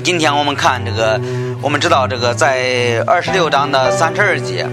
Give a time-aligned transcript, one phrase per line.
[0.00, 1.20] 今天我们看这个，
[1.62, 4.66] 我们知道这个在二十六章的三十二节，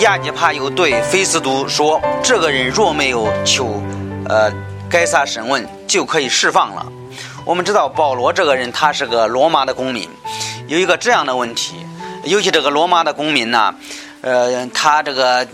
[0.00, 3.82] 亚基帕又对菲斯都说：“这个人若没有求，
[4.28, 4.52] 呃，
[4.88, 6.86] 该撒审问，就可以释放了。”
[7.44, 10.08] 我们知道保罗这个人他是个罗马的公民，
[10.68, 11.74] 有一个这样的问题，
[12.24, 13.74] 尤其这个罗马的公民呢，
[14.22, 15.46] 呃，他这个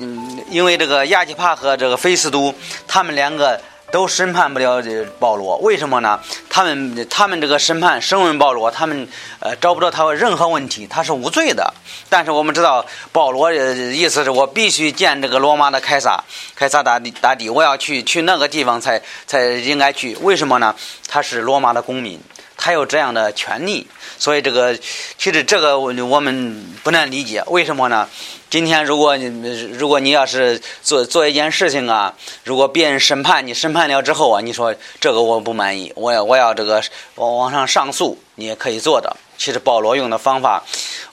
[0.51, 2.55] 因为这个亚基帕和这个菲斯都，
[2.87, 3.61] 他们两个。
[3.91, 4.83] 都审判不了
[5.19, 6.21] 保罗，为什么呢？
[6.51, 9.09] 他们他们这个审判审问保罗，他们
[9.41, 11.73] 呃找不到他任何问题，他是无罪的。
[12.09, 16.23] 但是我们知道保罗的意思是我必须见这个罗马的凯撒，
[16.55, 20.17] 凯撒大帝大帝，我要去去那个地方才才应该去。
[20.17, 20.75] 为什么呢？
[21.07, 22.21] 他是罗马的公民，
[22.57, 23.87] 他有这样的权利。
[24.19, 24.77] 所以这个
[25.17, 28.09] 其实这个我们不难理解，为什么呢？
[28.51, 29.27] 今天，如果你
[29.75, 36.83] 如果你要是做做一件事情啊，如果别人审判你，审判了之后啊，你说这个我不满意，我要我要这个
[37.17, 39.15] 往往上上诉，你也可以做的。
[39.37, 40.65] 其实保罗用的方法，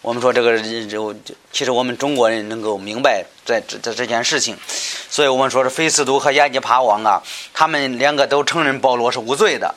[0.02, 1.14] 我们说这个就
[1.52, 4.56] 其实我们中国人能够明白这这这件事情，
[5.10, 7.22] 所以我们说是菲斯都和亚基帕王啊，
[7.54, 9.76] 他们两个都承认保罗是无罪的，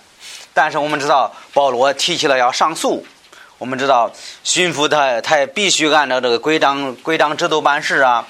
[0.55, 3.05] 但是我们知道保罗提起了要上诉。
[3.59, 4.13] 我们知道，
[4.45, 8.25] 巡抚他他也必须按照这个规章规章制度办事啊。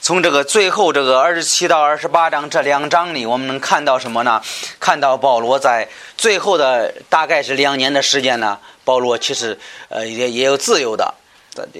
[0.00, 4.40] 从这个最后这个二十七到二十八章这两章里，我们能看到什么呢？
[4.78, 11.12] 看到保罗在最后的大概是两年的时间呢，保罗其实呃也也有自由的。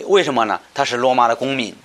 [0.07, 0.61] 为什么呢？
[0.75, 1.77] 他是罗马的公民，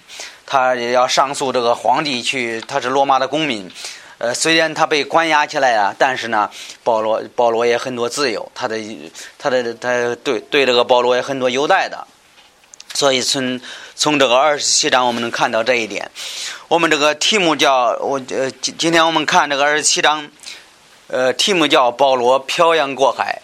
[0.47, 3.71] 他也要上诉这个皇帝去，他是罗马的公民。
[4.19, 6.49] 呃，虽然他被关押起来了，但是呢，
[6.83, 8.77] 保罗保罗也很多自由，他的
[9.37, 12.07] 他的他对对这个保罗也很多优待的，
[12.93, 13.61] 所以从
[13.95, 16.09] 从这个二十七章我们能看到这一点。
[16.67, 20.27] 我们这个题目叫我呃今今天我们看这个二十七章，
[21.07, 23.41] 呃题目叫保罗漂洋过海，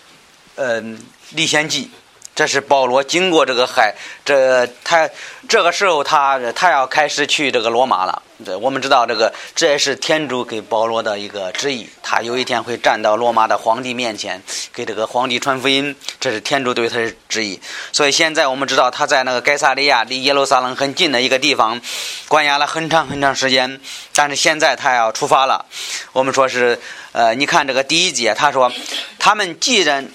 [0.55, 0.99] 嗯
[1.31, 1.91] 历险记。
[2.35, 3.93] 这是保罗经过这个海，
[4.25, 5.07] 这他
[5.47, 8.21] 这个时候他他要开始去这个罗马了。
[8.45, 11.87] 这我们知道，这个这也是天主给保罗的一个旨意。
[12.01, 14.41] 他有一天会站到罗马的皇帝面前，
[14.73, 15.95] 给这个皇帝传福音。
[16.19, 17.61] 这是天主对他的旨意。
[17.91, 21.79] 所以现在我们知道他在那个盖萨利亚离耶路撒冷很近的一个地方
[22.27, 23.79] 关押了很长很长时间。
[24.13, 25.65] 但是现在他要出发了。
[26.11, 26.79] 我们说是
[27.11, 28.71] 呃，你看这个第一节，他说
[29.19, 30.09] 他们既然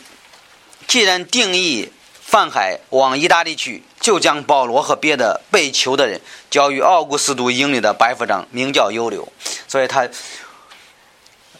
[0.86, 1.92] 既然定义。
[2.30, 6.20] 泛海往意大利去，就将保罗和别的被囚的人
[6.50, 9.30] 交于奥古斯都营里的白夫长，名叫尤留。
[9.66, 10.08] 所以他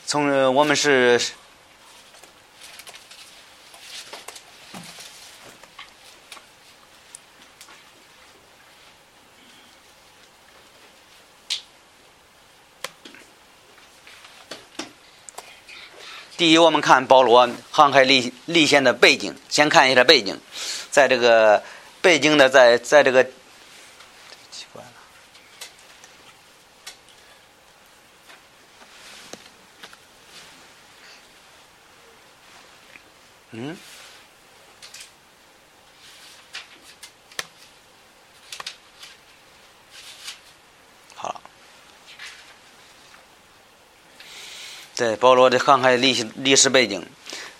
[0.06, 1.20] 从我们是
[16.36, 20.40] 第一，我们看保罗航海历历险的背景，先看一下背景。
[20.88, 21.62] 在这个
[22.00, 23.24] 北京的，在在这个
[24.50, 24.88] 奇怪了，
[33.50, 33.76] 嗯，
[41.14, 41.40] 好了，
[44.94, 47.04] 在保罗的航海历史历史背景，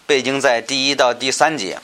[0.07, 1.79] 背景在第一到第三节。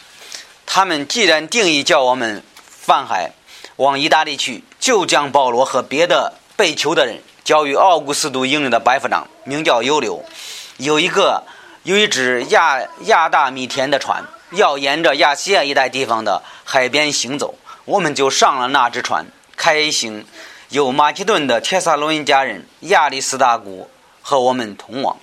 [0.76, 3.30] 他们既然定义叫我们泛海
[3.76, 10.24] 往意大利去，就将保罗和别的被囚的人交于奥古斯都营里的白夫长，名叫尤留。
[10.78, 11.44] 有一个
[11.84, 20.26] 有一只亚亚大米田的船，要沿着亚细亚一带地方的海边行走，我们就上了那只船，开行，
[20.70, 23.88] 有马其顿的铁萨罗尼家人亚里斯大古
[24.20, 25.16] 和我们同往。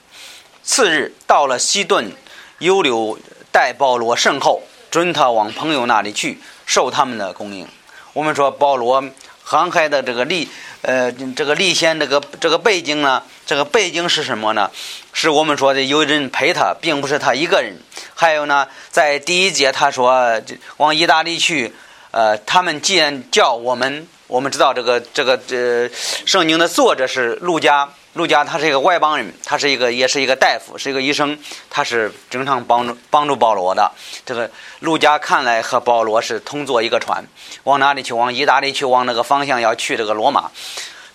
[0.64, 2.14] 次日到了西顿，
[2.60, 3.20] 尤留
[3.52, 4.62] 待保罗甚后。
[4.92, 7.66] 准他往朋友那里去，受他们的供应。
[8.14, 9.02] 我们说保罗
[9.42, 10.50] 航海的这个历，
[10.82, 14.70] 呃，这个历险这个这个背景呢，这个背景是什么呢？
[15.14, 17.80] 是我们说的有人陪他，并不是他一个人。
[18.14, 20.42] 还有呢，在第一节他说
[20.76, 21.74] 往意大利去，
[22.12, 25.90] 呃，他们既然叫我们，我们知道这个这个这
[26.26, 27.90] 圣经的作者是路加。
[28.14, 33.90] 陆家他是一个外邦人，他是一个也是一个大夫，是一个医生，他是经常帮助帮助保罗的。
[34.26, 37.26] 这个陆家看来和保罗是同坐一个船，
[37.64, 38.14] 往哪里去？
[38.14, 40.52] 往意大利去，往那个方向要去这个罗马。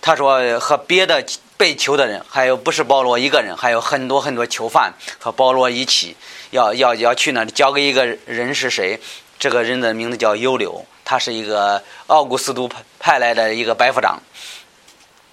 [0.01, 1.23] 他说和别的
[1.55, 6.17] 被囚的人，还有不是保罗一个人，还有很多很多囚犯和保罗一起
[6.49, 8.99] 要要要去那里交给一个人是谁？
[9.37, 14.19] 这个人的名字叫尤留，他是一个奥古斯都派派来的一个白夫长，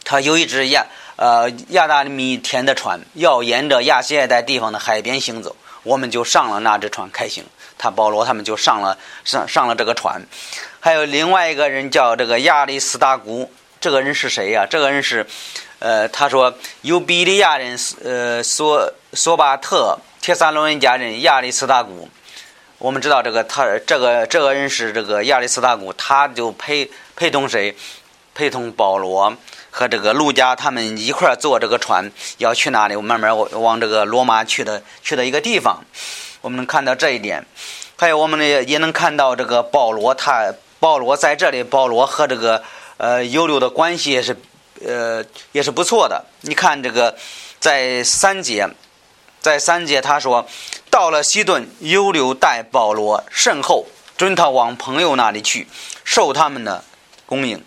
[0.04, 0.86] 他有一只亚。
[1.16, 7.44] 呃，亚大米田的船要沿着亚细亚带地方的海边行走，我们就上了那只船开行。
[7.78, 10.22] 他保罗他们就上了上上了这个船。
[10.80, 13.50] 还有另外一个人叫这个亚历斯大古，
[13.80, 14.66] 这个人是谁呀？
[14.68, 15.26] 这个人是，
[15.78, 22.08] 呃，他说由比利亚人呃索索巴特、铁萨罗人家人亚历斯大古。
[22.78, 27.74] 我们知道这个他这个这个人是这个亚历斯大古，他就陪陪同谁？
[28.34, 29.36] 陪同保罗
[29.70, 32.96] 和这个路加他们一块坐这个船要去哪里？
[32.96, 35.84] 慢慢往这个罗马去的去的一个地方。
[36.40, 37.46] 我们能看到这一点，
[37.96, 40.52] 还有我们呢也能看到这个保罗他。
[40.80, 42.62] 保罗在这里，保罗和这个
[42.98, 44.36] 呃犹流的关系也是
[44.84, 46.22] 呃也是不错的。
[46.42, 47.16] 你看这个
[47.58, 48.68] 在三节，
[49.40, 50.46] 在三节他说，
[50.90, 53.86] 到了西顿，犹流待保罗甚厚，
[54.18, 55.66] 准他往朋友那里去，
[56.04, 56.84] 受他们的
[57.24, 57.64] 供应。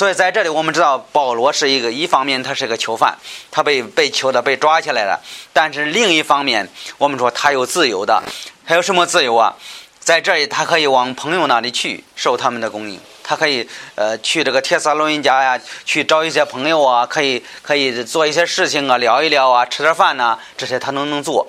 [0.00, 3.14] 所以在这里，我们知道保罗是一个一方面他是个囚犯，
[3.50, 5.20] 他被被囚的被抓起来了，
[5.52, 6.66] 但是另一方面，
[6.96, 8.22] 我们说他有自由的，
[8.64, 9.54] 还有什么自由啊？
[9.98, 12.98] 在这里，他可以往朋友那里去受他们的供应。
[13.22, 21.46] 他可以呃去这个铁萨罗尼家呀，去找一些朋友啊，可以可以做一些事情啊，聊一聊啊，吃点饭呐，这些他都能做。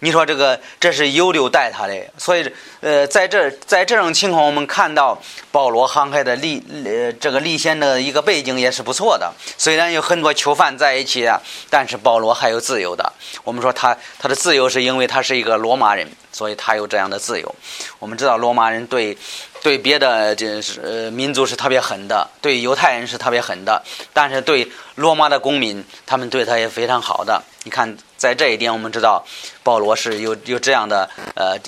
[0.00, 2.50] 你说这个这是有留带他的，所以
[2.80, 5.16] 呃，在这在这种情况，我们看到
[5.52, 9.32] 保罗航海的历呃这个历险的一个背景也是不错的。
[9.56, 13.12] 虽然有很多囚犯在一起啊，但是保罗还有自由的。
[13.44, 17.54] 我们说他他的自由是因为他是一个罗马人，所以他有这样的自由。
[17.98, 19.16] 我们知道罗马人对。
[19.62, 27.42] 对别的这是呃民族是特别狠的，对犹太人是特别狠的，但是对罗马的公民，他们对他也非常好的。
[27.64, 29.24] 你看，在这一点，我们知道
[29.62, 31.58] 保罗是有有这样的呃，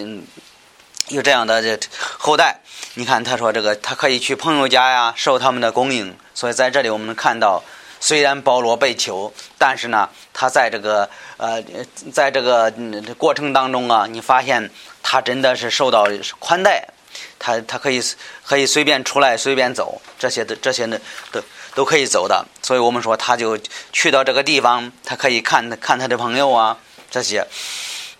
[1.08, 1.78] 有这样的这
[2.18, 2.60] 后代。
[2.94, 6.16] 你看，他说这个他可以去朋友家呀，受他们的供应。
[6.34, 7.62] 所以在这里，我们看到，
[8.00, 11.62] 虽然保罗被囚，但是呢，他在这个呃，
[12.10, 12.72] 在这个
[13.18, 14.70] 过程当中啊，你发现
[15.02, 16.06] 他真的是受到
[16.38, 16.88] 宽待。
[17.38, 18.02] 他他可以
[18.44, 20.98] 可以随便出来随便走，这些的这些呢
[21.30, 21.42] 都
[21.74, 23.58] 都可以走的，所以我们说他就
[23.92, 26.76] 去到这个地方，他可以看看他的朋友啊
[27.10, 27.46] 这些。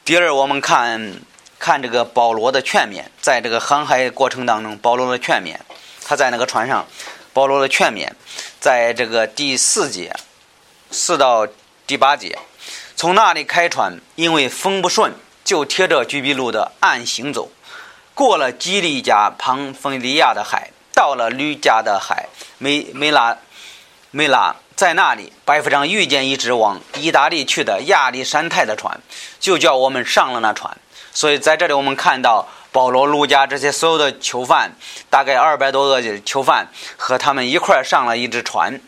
[0.05, 1.21] 第二，我们看
[1.59, 5.57] 看这个保罗的劝勉，在这个航海过程当中，保罗的劝勉，
[6.05, 6.87] 他在那个船上，
[7.33, 8.11] 保罗的劝勉，
[8.59, 10.13] 在这个第四节
[10.91, 11.47] 四到
[11.87, 12.37] 第八节，
[12.97, 15.13] 从那里开船，因为风不顺，
[15.45, 17.51] 就贴着居比路的岸行走。
[18.15, 22.29] 过了基利加庞菲利亚的海，到了吕加的海
[22.59, 23.37] 梅梅拉
[24.11, 29.01] 梅拉，在那里，白夫长遇见一只往意大利去的亚历山泰的船，
[29.41, 30.77] 就叫我们上了那船。
[31.15, 34.73] 所以在这里，我们看到保罗、路加这些所有的囚犯，
[35.09, 38.79] 大概二百多个囚犯和他们一块上了一只船。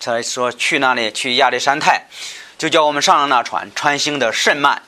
[0.00, 2.06] 他说去那里去亚历山泰，
[2.58, 4.82] 就叫我们上了那船，船行的甚慢。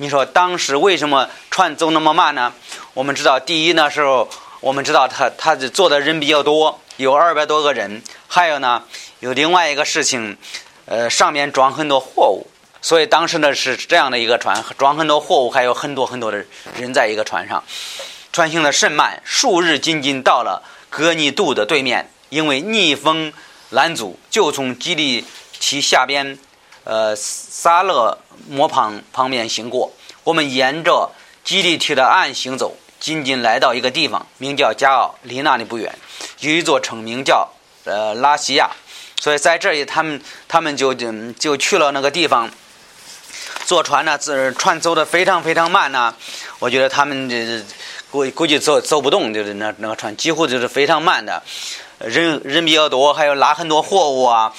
[0.00, 2.54] 你说当时为什么船走那么慢呢？
[2.94, 4.28] 我们知道，第一那时候，
[4.60, 8.00] 我们知道他他坐的人比较多，有二百多个人。
[8.28, 8.84] 还有呢，
[9.18, 10.38] 有另外一个事情，
[10.84, 12.46] 呃，上面装很多货物，
[12.80, 16.44] 所以当时呢是这样的一个船，装很多货物，还有很多很多的
[16.76, 17.64] 人在一个船上，
[18.32, 23.32] 船行的甚慢，数日仅仅到了格尼度的对面，因为逆风
[23.70, 25.24] 拦阻，就从基利
[25.58, 26.38] 其下边。
[26.88, 28.16] 呃，萨勒
[28.48, 29.92] 摩旁旁边行过，
[30.24, 31.10] 我们沿着
[31.44, 35.94] 基利提的岸行走，仅仅来到一个地方，名叫加奥，离那里不远，
[36.38, 37.46] 有一座城名叫
[37.84, 38.70] 呃拉西亚，
[39.20, 40.18] 所以在这里，他们
[40.48, 42.50] 他们就就就去了那个地方。
[43.66, 46.14] 坐船呢，这船走的非常非常慢呢，
[46.58, 47.62] 我觉得他们这
[48.10, 51.42] 估估计走走不动，就是那那个船几乎就是非常慢的。
[51.98, 54.52] 人人比较多，还有拉很多货物啊。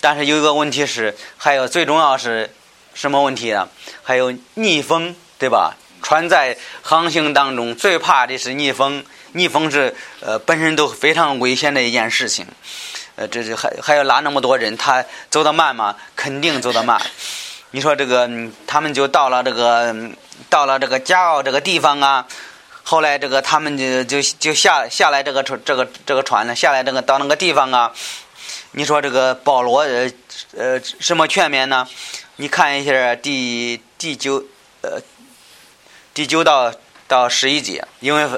[0.00, 2.50] 但是有一个问题是，还有最重要是
[2.94, 3.68] 什么问题呢？
[4.02, 5.76] 还有逆风，对吧？
[6.02, 12.46] 船在航行当中最怕的是逆风，逆风是呃本身都非常危险的一件事情。
[13.16, 15.94] 呃，这是还还要拉那么多人，他走得慢吗？
[16.16, 16.98] 肯定走得慢。
[17.72, 18.28] 你说这个，
[18.66, 19.94] 他们就到了这个
[20.48, 22.26] 到了这个加奥这个地方啊。
[22.90, 27.92] 后来这个他们就就就下下来这个船这个这个船呢下来这个到那个地方啊，
[28.72, 30.10] 你说这个保罗呃
[30.56, 31.86] 呃什么全面呢？
[32.34, 34.44] 你看一下第第九
[34.80, 35.00] 呃
[36.12, 36.74] 第九到
[37.06, 38.28] 到十一节，因为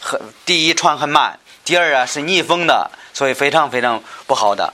[0.00, 4.72] 很第一船很慢，第二啊是逆风的，所以非常非常不好的。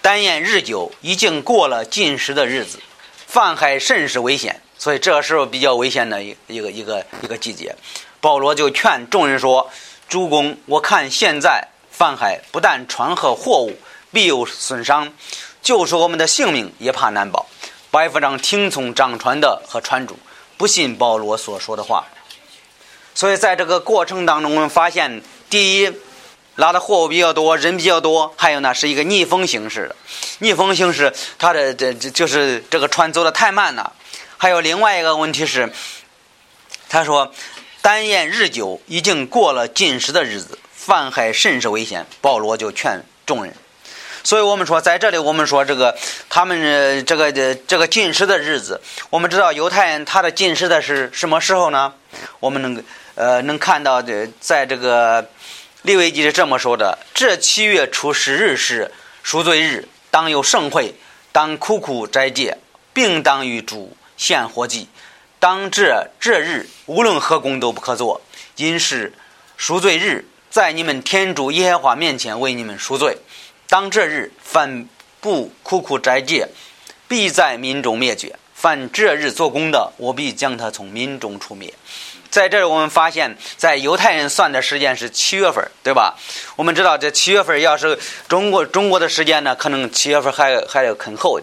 [0.00, 2.80] 但言日久，已经过了进食的日子，
[3.26, 7.76] 泛海甚是危险，所以这个时候比较危险的一一个一个一个季节。
[8.24, 9.70] 保罗就劝众人说
[10.08, 13.76] ：“主公，我看现在泛海不但船和货物
[14.12, 15.12] 必有损伤，
[15.60, 17.44] 就是我们的性命也怕难保。”
[17.92, 20.18] 白夫长听从掌船的和船主，
[20.56, 22.06] 不信保罗所说的话。
[23.14, 25.92] 所以在这个过程当中，我们发现，第一，
[26.54, 29.96] 拉的货物比较多，人比较多，还有呢是一个逆风形式的。
[30.38, 33.92] 逆风形式，它的这这就是这个船走的太慢了。
[34.38, 35.70] 还有另外一个问题是，
[36.88, 37.32] 他说，
[37.84, 42.06] 单言日久，已经过了禁食的日子，泛海甚是危险。
[42.22, 43.54] 保罗就劝众人。
[44.22, 45.94] 所以我们说，在这里我们说这个
[46.30, 51.92] 他们这个这个禁食的日子，我们知道犹太人他的禁食的是什么时候呢？
[52.40, 52.82] 我们能
[53.16, 55.28] 呃能看到的，在这个
[55.82, 58.90] 利未记是这么说的：这七月初十日是
[59.22, 60.94] 赎罪日，当有盛会，
[61.32, 62.56] 当苦苦斋戒，
[62.94, 64.88] 并当与主献活祭。
[65.44, 68.22] 当这这日无论何工都不可做，
[68.56, 69.12] 因是
[69.58, 73.18] 赎罪日，在你们天主耶和华面前为你们赎罪。
[73.68, 74.88] 当这日，凡
[75.20, 76.48] 不苦苦斋戒，
[77.06, 81.74] 必在民中灭绝；凡这日做工的，我必将他从民中除灭。
[82.30, 86.16] 在这儿，我们发现，在犹太人算的时间是七月份，对吧？
[86.56, 91.38] 我们知道，这七月份要是中国中国的时间呢，可能七月份还还要更后，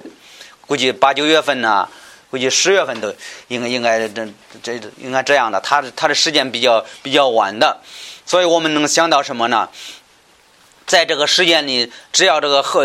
[0.65, 1.87] 估计八九月份呢，
[2.31, 3.13] 估计十月份都
[3.49, 4.27] 应该应该这
[4.63, 5.59] 这应该这样的。
[5.59, 7.77] 他他的时间比较比较晚的，
[8.25, 9.69] 所以我们能想到什么呢？
[10.87, 12.81] 在这个时间里，只要这个后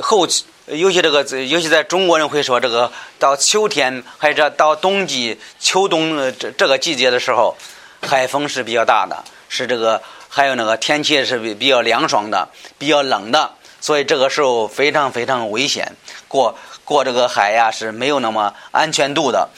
[0.00, 7.54] 后期，尤其这个，尤其在中国人会说，这个到秋天，或者到冬季、秋冬这这个季节的时候，
[8.00, 12.48] 海风是比较大的，是这个还有那个天气是比比较凉爽的，
[12.78, 15.92] 比较冷的，所以这个时候非常非常危险，
[16.28, 19.48] 过过这个海呀是没有那么安全度的。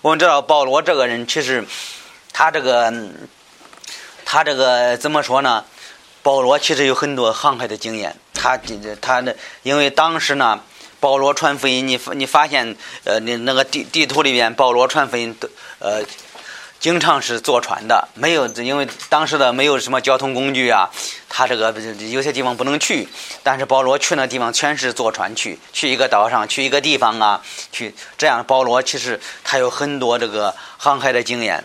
[0.00, 1.64] 我们知道保罗这个人，其实
[2.32, 2.92] 他这个
[4.24, 5.64] 他这个怎么说呢？
[6.22, 8.56] 保罗其实有很多航海的经验，他
[9.00, 10.60] 他的因为当时呢，
[11.00, 15.48] 保罗传福音，你你发现呃，那那个地地图里边，保罗传福音都
[15.80, 16.00] 呃，
[16.82, 20.90] 经常是坐船的，没有因为当时的没有什么交通工具啊，
[21.28, 21.72] 他这个
[22.10, 23.06] 有些地方不能去，
[23.44, 31.62] 但是保罗去那地方全是坐船去，去一个岛上，去一个地方啊，去这样，保罗其实他有很多这个航海的经验。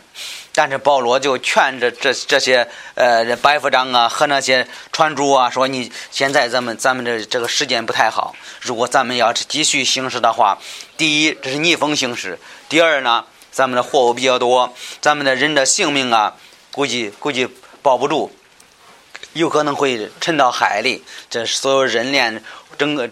[0.54, 10.60] 但是保罗就劝着这这些呃白夫长啊和那些船主啊说：“你现在咱们咱们这这个时间不太好，如果咱们要是继续行驶的话，
[10.96, 12.38] 第一这是逆风行驶，
[12.70, 16.36] 第二呢咱们的货物比较多，咱们的人的性命啊
[16.72, 17.48] 估计估计
[17.82, 18.32] 保不住，
[19.34, 21.04] 有可能会沉到海里。
[21.30, 22.44] 这所有人连
[22.78, 23.10] 整个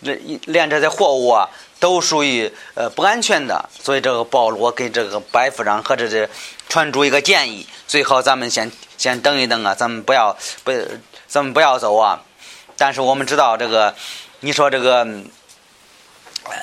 [0.00, 1.48] 连连这些货物啊。”
[1.80, 6.26] 都属于呃不安全的，所以这个保罗给这个白夫长和这这
[6.66, 10.72] 船主一个建议，最好咱们先先等一等啊，咱们不要不
[11.26, 12.22] 咱们不要走啊。
[12.78, 13.94] 但是我们知道这个，
[14.40, 15.06] 你说这个，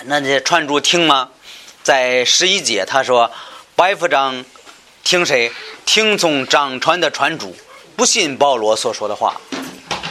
[0.05, 1.29] 那这船主听吗？
[1.83, 3.31] 在十一节他说，
[3.75, 4.45] 白夫长
[5.03, 5.51] 听谁？
[5.85, 7.55] 听从掌船的船主，
[7.95, 9.39] 不信保罗所说的话。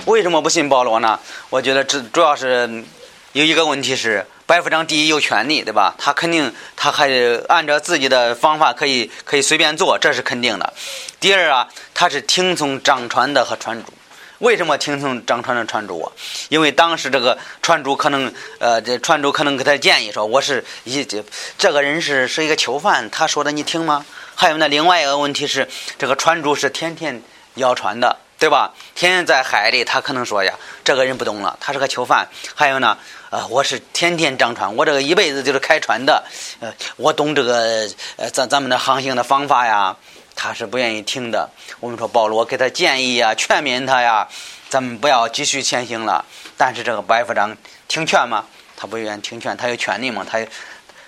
[0.07, 1.19] 为什么不信保罗呢？
[1.49, 2.85] 我觉得这主要是
[3.33, 4.27] 有一个问题是。
[4.47, 5.95] 白夫长第一有权利，对吧？
[5.97, 7.09] 他肯定他还
[7.47, 10.75] 按照自己的方法可以可以随便做，这是肯定的。
[11.21, 13.93] 第二啊，他是听从掌船的和船主。
[14.41, 16.13] 为什么听从张船的船主啊？
[16.49, 21.25] 因为当时这个船主可能呃，这船主可能给他建议说：“我是一这
[21.57, 24.05] 这个人是是一个囚犯，他说的你听吗？”
[24.35, 25.69] 还有呢，另外一个问题是，
[25.99, 27.23] 这个船主是天天
[27.55, 28.73] 摇船的，对吧？
[28.95, 32.99] 天天在海里，他可能说呀：“这个人不懂了，他是个囚犯。”还有呢。
[33.31, 36.25] 呃，我是天天张船，我这个一辈子就是开船的，
[36.59, 39.97] 呃，我懂这个呃咱咱们的航行的方法呀，
[40.43, 41.51] 他是不愿意听的。
[41.81, 44.27] 我们说保罗给他建议呀，劝勉他呀，
[44.71, 46.25] 咱们不要继续前行了。
[46.57, 47.55] 但是这个白夫长
[47.87, 48.47] 听劝吗？
[48.75, 50.39] 他不愿意听劝，他有权利嘛，他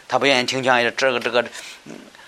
[0.06, 1.42] 他不愿意听劝，这个这个，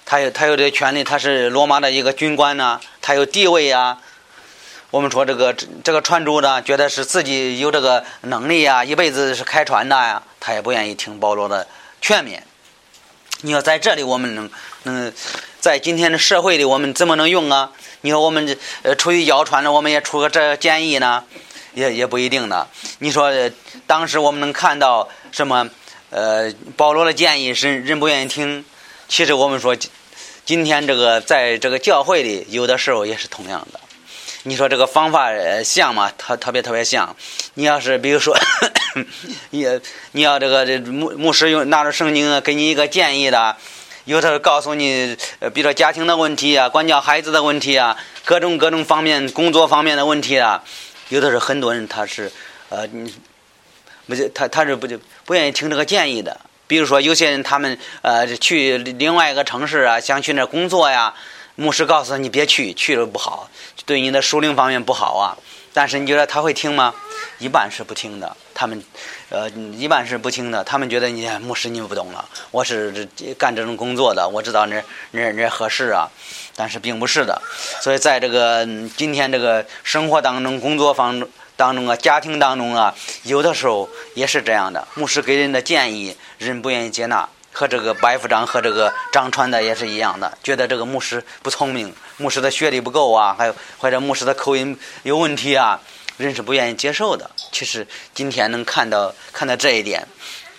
[0.07, 3.99] 他有他有这个权利，他是罗马的一个军官呢，他有地位呀。
[4.91, 11.67] 我们说这个这个船主呢，觉得是自己有这个能力啊，一辈子是开船的呀，他也不愿意听保罗的
[12.01, 12.39] 劝勉。
[13.43, 14.49] 你要在这里，我们能
[14.85, 15.13] 嗯
[15.61, 17.73] 在今天的社会里，我们怎么能用啊？
[18.03, 21.25] 你说我们呃出去摇船的，我们也出个这建议呢，
[21.75, 22.69] 也也不一定的。
[22.99, 23.33] 你说
[23.87, 25.69] 当时我们能看到什么？
[26.11, 28.65] 呃，保罗的建议是人不愿意听。
[29.09, 29.77] 其实我们说
[30.45, 33.81] 今天这个在这个教会里，有的时候也是同样的。
[34.45, 35.33] 你说这个方法
[35.65, 36.13] 像吗？
[36.17, 37.17] 特特别特别像。
[37.55, 38.37] 你要是比如说，
[39.51, 39.67] 你
[40.13, 43.57] 你要这个这牧牧师用拿着圣经给你一个建议的，
[44.05, 50.63] 有的告诉你，呃比如说家庭的问题啊，管教孩子的问题啊，各种各种方面工作方面的问题啊，
[51.09, 52.31] 有的是很多人他是
[52.69, 52.87] 呃，
[54.07, 56.39] 不就他他是不就不愿意听这个建议的。
[56.67, 61.15] 比如说有些人他们呃去另外一个城市啊，想去那工作呀，
[61.55, 63.49] 牧师告诉他你别去，去了不好，
[63.87, 65.37] 对你的属灵方面不好啊。
[65.75, 66.95] 但是你觉得他会听吗？
[67.39, 68.37] 一般是不听的。
[68.55, 68.83] 他们，
[69.29, 70.63] 呃，一般是不听的。
[70.63, 76.09] 他们觉得你牧师你不懂了，我是干这种工作的，我知道那那那合适啊。
[76.55, 77.43] 但是并不是的。
[77.83, 78.65] 所以在这个
[78.97, 81.27] 今天这个生活当中、工作方
[81.57, 84.87] 当中啊、家庭当中啊，有的时候也是这样的。
[84.95, 87.29] 牧师给人的建议，人不愿意接纳。
[87.57, 95.81] 和这个白副长和这个张川的也是一样的，觉得这个牧师不聪明，牧师的学历不够啊，还有或者牧师的口音有问题啊，
[96.17, 97.31] 人是不愿意接受的。
[97.51, 100.07] 其实今天能看到看到这一点，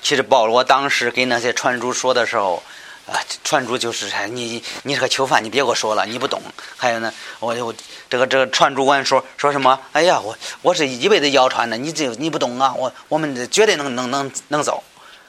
[0.02, 2.62] 其实保罗当时给那些船主说的时候，
[3.08, 6.42] 啊，船主就是你你是个囚犯，你别给我说了，你不懂。
[6.76, 7.74] 还有呢，我我
[8.10, 9.80] 这个这个船主官说说什么？
[9.94, 14.84] 哎呀，我我是一辈子谣传的，你这你不懂啊，我我们绝对能能能能走。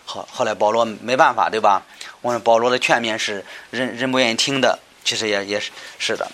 [0.05, 1.83] 后后来保罗没办法，对吧？
[2.21, 6.29] 我们保罗的劝勉是人人不愿意听的，其实也也是是的。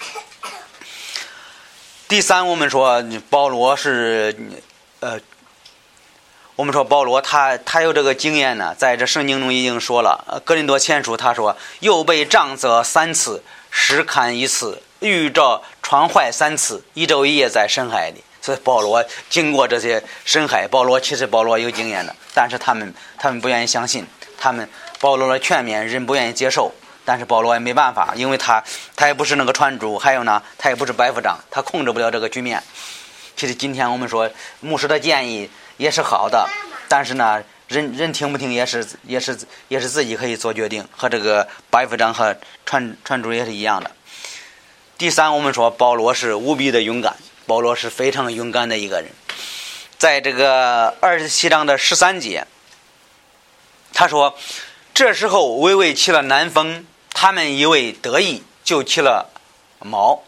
[2.08, 4.34] 第三，我们说保罗是
[5.00, 5.20] 呃，
[6.56, 18.24] 我们说保罗他他有这个经验呢，在这圣经中已经说了，《格林多前书》他说又被杖责三次，石砍一次，遇着船坏三次，一昼一夜在深海里。
[18.40, 24.04] 所以保罗经过这些深海，保罗其实保罗有经验的，但是他们他们不愿意相信，
[24.36, 28.62] 他们保罗的劝勉人不愿意接受，但是保罗也没办法，因为他
[28.96, 32.62] 他也不是那个船主，还有呢，他也不是白副长，他控制不了这个局面。
[33.36, 34.30] 其实今天我们说
[34.60, 36.48] 牧师的建议也是好的，
[36.88, 43.90] 但是呢，人人听不听也是也是也是自己可以做决定，和这个白副长和船船主也是一样的。
[44.98, 47.16] 第三，我们说保罗是无比的勇敢。
[47.44, 49.10] 保罗是非常勇敢的一个人，
[49.98, 52.46] 在这个二十七章的十三节，
[53.92, 54.38] 他说
[54.94, 59.30] ：“这时候微微起了南风，他们以为得意，就起了
[59.80, 60.22] 毛，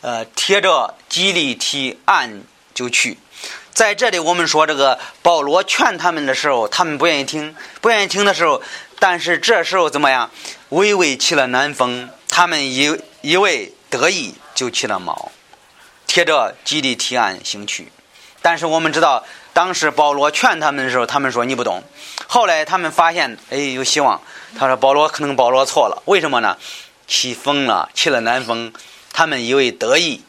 [0.00, 2.42] 呃，贴着基利提岸
[2.74, 3.18] 就去。”
[3.72, 8.60] 在这里，我们说这个保罗劝他们的时候，他们不愿意听，不愿意听的时候，
[8.98, 10.30] 但是这时候怎么样？
[10.70, 15.32] 微微起了南风，他们以以为得意，就起了毛。
[16.06, 17.90] 贴着基地提案行去，
[18.42, 19.24] 但是我们知道，
[19.54, 21.82] 当时保罗劝他们的时候，他们说你不懂。
[22.26, 24.20] 后来他们发现，哎，有希望。
[24.58, 26.56] 他说保罗可能保罗错了，为什么呢？
[27.06, 28.72] 起风了，起了南风，
[29.12, 30.22] 他们以为得意，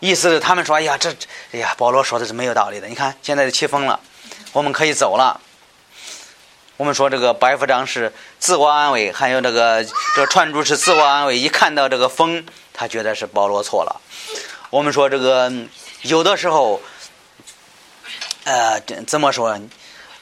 [0.00, 1.10] 意思是他们说，哎呀，这，
[1.52, 2.86] 哎呀，保罗说的是没有道理的。
[2.86, 3.98] 你看现在起风了，
[4.52, 5.40] 我们可以走了。
[6.76, 9.86] 我们说这个白副长是自我安慰，还有这个
[10.16, 11.38] 这船主是自我安慰。
[11.38, 14.00] 一看到这个风，他觉得是保罗错了。
[14.70, 15.52] 我们说这个
[16.02, 16.82] 有的时候，
[18.44, 19.58] 呃，怎么说？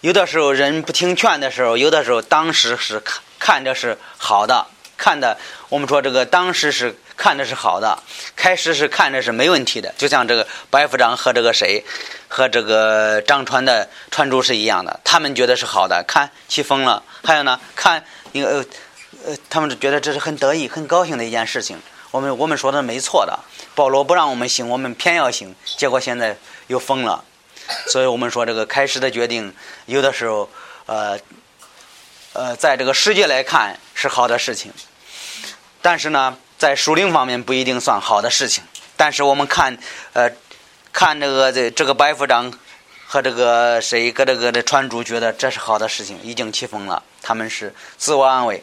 [0.00, 5.36] 有的时候人不听劝的时候，有的时候当时是看看着是好的，看的。
[5.68, 7.98] 我们说这个当时是看着是好的，
[8.34, 9.94] 开始是看着是没问题的。
[9.98, 11.84] 就像这个白副长和这个谁，
[12.28, 17.02] 和这个张川的川主是一样的，他们觉得是好的，看起风了。
[17.22, 18.64] 还有呢，看一个呃
[19.26, 21.78] 呃，他们觉得这是很得意、很高兴的一件事情。
[22.10, 23.38] 我们我们说的没错的，
[23.74, 27.22] 保罗不让我们行，我们偏要行，结果现在又疯了。
[27.86, 29.54] 所以我们说这个开始的决定，
[29.86, 30.48] 有的时候，
[30.86, 31.18] 呃，
[32.32, 34.72] 呃，在这个世界来看是好的事情，
[35.82, 38.64] 但是呢，在属灵方面不一定算好的事情。
[38.96, 39.78] 但是我们看，
[40.12, 40.30] 呃，
[40.92, 42.52] 看这个这这个白副长
[43.06, 48.62] 和这个谁搁这个的船主觉得这是好的事情，已经起风了，他们是自我安慰。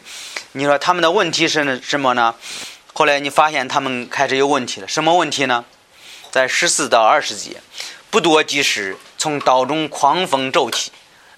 [0.52, 2.34] 你说他们的问题是什么呢？
[2.92, 5.64] 后来你发现他们开始有问题了，什么问题呢？
[6.30, 7.60] 在十四到二十节，
[8.10, 10.90] 不多即时，从岛中狂风骤起，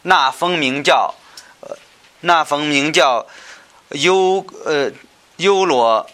[0.02, 1.14] 那风名叫，
[1.60, 1.76] 呃，
[2.20, 3.26] 那风名叫
[3.90, 4.90] 尤呃
[5.36, 6.08] 尤罗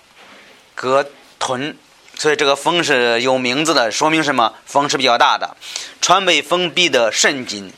[0.75, 1.77] 格屯，
[2.17, 4.55] 所以这个风是有名字的，说明什么？
[4.65, 5.57] 风是比较大的，
[6.01, 7.73] 船被风逼得甚紧，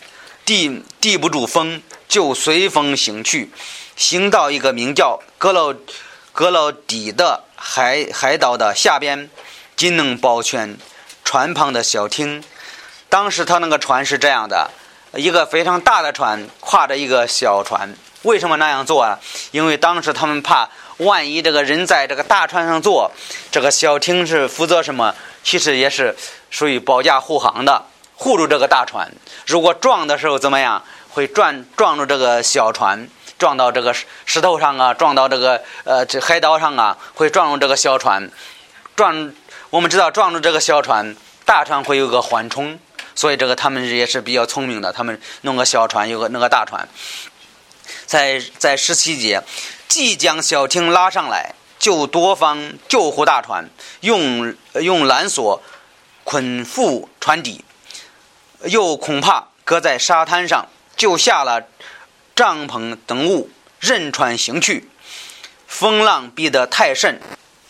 [0.44, 3.50] 抵抵不住风，就随风行去，
[3.96, 5.74] 行到一个名叫格劳
[6.32, 7.44] 格劳底的。
[7.60, 9.28] 海海岛的下边，
[9.74, 10.78] 仅能保全
[11.24, 12.44] 船旁的小艇。
[13.08, 14.70] 当时他那个船是这样的，
[15.14, 17.94] 一个非常大的船跨着一个小船。
[18.22, 19.18] 为什么那样做啊？
[19.50, 20.68] 因为当时他们怕，
[20.98, 23.10] 万一这个人在这个大船上坐，
[23.50, 25.14] 这个小艇是负责什么？
[25.42, 26.16] 其实也是
[26.50, 27.84] 属于保驾护航的，
[28.16, 29.10] 护住这个大船。
[29.46, 30.82] 如果撞的时候怎么样？
[31.10, 33.08] 会撞撞住这个小船。
[33.38, 33.94] 撞到这个
[34.26, 38.28] 石头上啊，撞到这个呃这海岛上啊，会撞住这个小船。
[38.96, 39.32] 撞，
[39.70, 42.80] 我们知道撞住这个小船，大船会有个缓冲，
[43.18, 46.88] 所以这个他们也是比较聪明的，他们弄个小船，有个弄个大船。
[48.06, 49.42] 在在十七节，
[49.88, 53.68] 即将小艇拉上来，就多方救护大船，
[54.02, 55.60] 用用缆索
[56.22, 57.64] 捆缚船底，
[58.62, 61.66] 又恐怕搁在沙滩上，就下了
[62.36, 63.50] 帐篷等物，
[63.80, 64.88] 任船行去。
[65.66, 67.20] 风浪逼得太甚，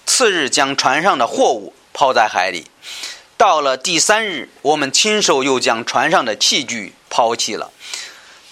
[0.04, 2.66] 次日将船上的货物抛在海里。
[3.38, 7.70] 到了第三日，我们亲手又将船上的器具抛弃了。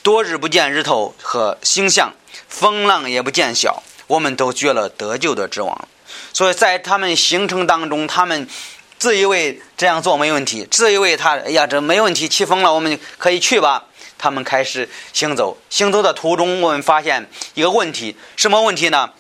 [0.05, 2.15] 多日不见日头和星象，
[2.49, 5.89] 风浪也不见小，我们都绝了得救的指望。
[6.33, 8.49] 所以在他们行程当中，他们
[8.97, 13.87] 自以为这样做没问题，自以为他哎呀这没问题，起风了，我们可以去吧。
[14.17, 19.11] 他们开始行走，行走的途中，我们发现一个问题，什么问题呢？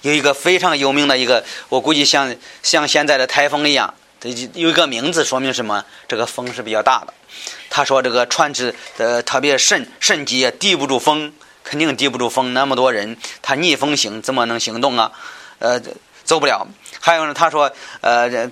[0.00, 3.94] 有一个非常有名的一个，我估计像像现在的台风一样，
[4.54, 5.84] 有一个名字，说明什么？
[6.06, 7.12] 这个风是比较大的。
[7.68, 11.32] 他说这个船只呃特别慎慎急，抵不住风，
[11.64, 12.54] 肯定抵不住风。
[12.54, 15.10] 那么多人，他逆风行，怎么能行动啊？
[15.58, 15.80] 呃，
[16.24, 16.66] 走不了。
[17.00, 18.50] 还有呢，他说呃，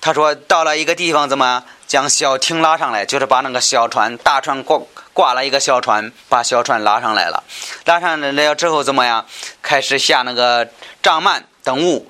[0.00, 3.04] 他说到了一个地方，怎么将小艇拉上来？
[3.04, 4.80] 就是把那个小船大船挂
[5.12, 7.42] 挂了一个小船，把小船拉上来了。
[7.84, 9.26] 拉上来了之后怎么样？
[9.60, 10.68] 开始下那个。
[11.02, 12.08] 帐幔等物，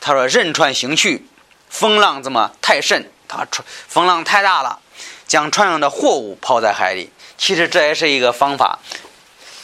[0.00, 1.26] 他说任船行去，
[1.72, 3.10] 风浪这么太甚？
[3.26, 4.78] 他船风浪太大了，
[5.26, 7.10] 将船上的货物抛在海里。
[7.38, 8.78] 其实这也是一个方法，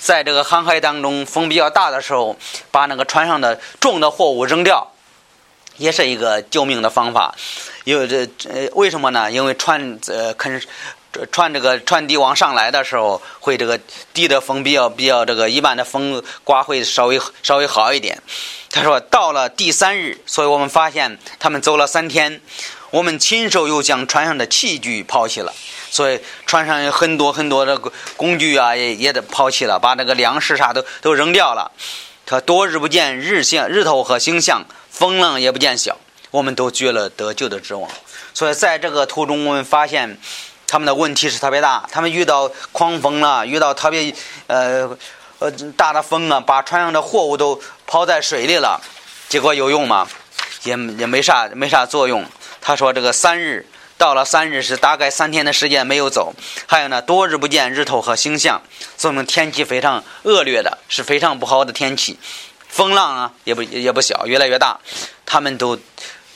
[0.01, 2.37] 在这个航海当中，风比较大的时候，
[2.71, 4.91] 把那个船上的重的货物扔掉，
[5.77, 7.35] 也是一个救命的方法。
[7.85, 9.31] 因为这呃，为什么呢？
[9.31, 10.61] 因为船呃肯。
[11.27, 13.79] 船这个船底往上来的时候，会这个
[14.13, 18.23] 地的风比较比较这个一般的风刮会稍微稍微好一点。
[18.71, 22.41] 他说到了第三日，所以我们发现他们走了三天，
[22.91, 25.53] 我们亲手又将船上的器具抛弃了，
[25.91, 27.79] 所以船上有很多很多的
[28.17, 31.73] 工具啊也也得抛弃了，把那个粮食啥都都扔掉了。
[32.27, 35.99] 他多日不见日相日头和星象，风浪也不见小，
[36.31, 37.91] 我们都绝了得救的指望。
[38.35, 40.19] 所以在这个途中，我们发现。
[40.71, 44.15] 他们的问题是特别大，他们遇到狂风了，遇到特别
[44.47, 44.97] 呃
[45.39, 48.79] 呃大的风啊，把船上的货物都抛在水里了，
[49.31, 50.07] 结果有用吗？
[50.65, 52.23] 也也没啥没啥作用。
[52.61, 56.35] 他说这个三日到了三日是大概三天的时间没有走，
[56.67, 58.61] 还有呢多日不见日头和星象，
[58.99, 62.19] 说明天气非常恶劣的，是非常不好的天气，
[62.69, 64.79] 风浪啊也不也不小，越来越大，
[65.25, 65.79] 他们都。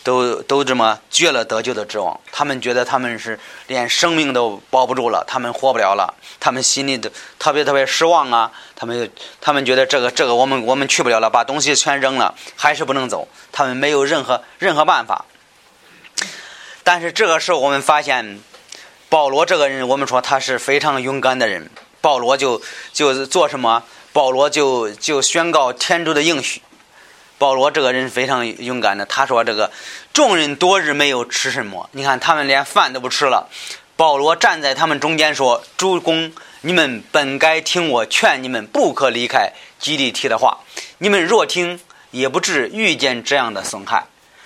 [0.03, 8.51] 都都这么绝了得救的指望，他们觉得他们是连生命都保不住了，他们活不了了，他们心里都特别特别失望啊！
[8.75, 9.11] 他们
[9.41, 15.25] 他们觉得这个这个我们我们去不了了，把东西全扔了，还是不能走，他们没有任何任何办法。
[16.83, 18.41] 但是这个时候我们发现，
[19.09, 22.61] 保罗这个人，我们说他是非常勇敢的人，保罗就
[22.93, 23.85] 就做什么？
[24.13, 26.61] 保罗就就宣告天主的应许。
[27.43, 29.73] 保罗这个人非常勇敢的，他说：“这个
[30.13, 33.49] 众人多日没有吃什么，你看他们连饭都不吃了。”
[33.99, 40.61] 保罗站在他们中间说：“主公，你们本该听我劝你们不可离开基地提的话，
[40.99, 41.81] 你们若听，
[42.13, 44.05] 也不至遇见这样的损害。”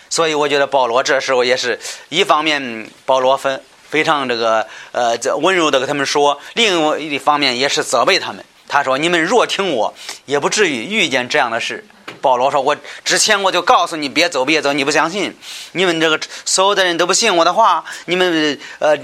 [0.08, 1.78] 所以我觉得保罗这时候也是
[2.08, 8.42] 一方面，保罗非非常这个呃温柔的跟他们说；另一方面也是责备他们。
[8.66, 9.92] 他说：“你们若听我，
[10.24, 11.86] 也不至于遇见这样的事。”
[12.26, 15.32] 保罗说：“我之前我就告诉你别走，别走，你不相信。
[15.70, 18.98] 你们这个所有的人都不信我的话，你们呃，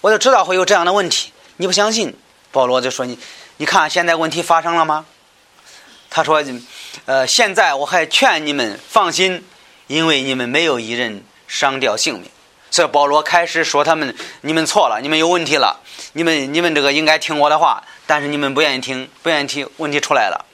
[0.00, 2.12] 我就知道会有这样的问题，你不相信。”
[2.50, 3.16] 保罗就说：“你，
[3.58, 5.06] 你看现在问题发生了吗？”
[6.10, 6.42] 他说
[7.06, 9.44] ：“呃，现在我还劝你们放心，
[9.86, 12.28] 因为你们没有一人伤掉性命。”
[12.68, 15.80] 所以保罗开始说：“他们，你们错了，你们有问题了，
[16.14, 20.44] 你们你们这个应该听我的话，但是你们不愿意听，不愿意听，问题出来了。”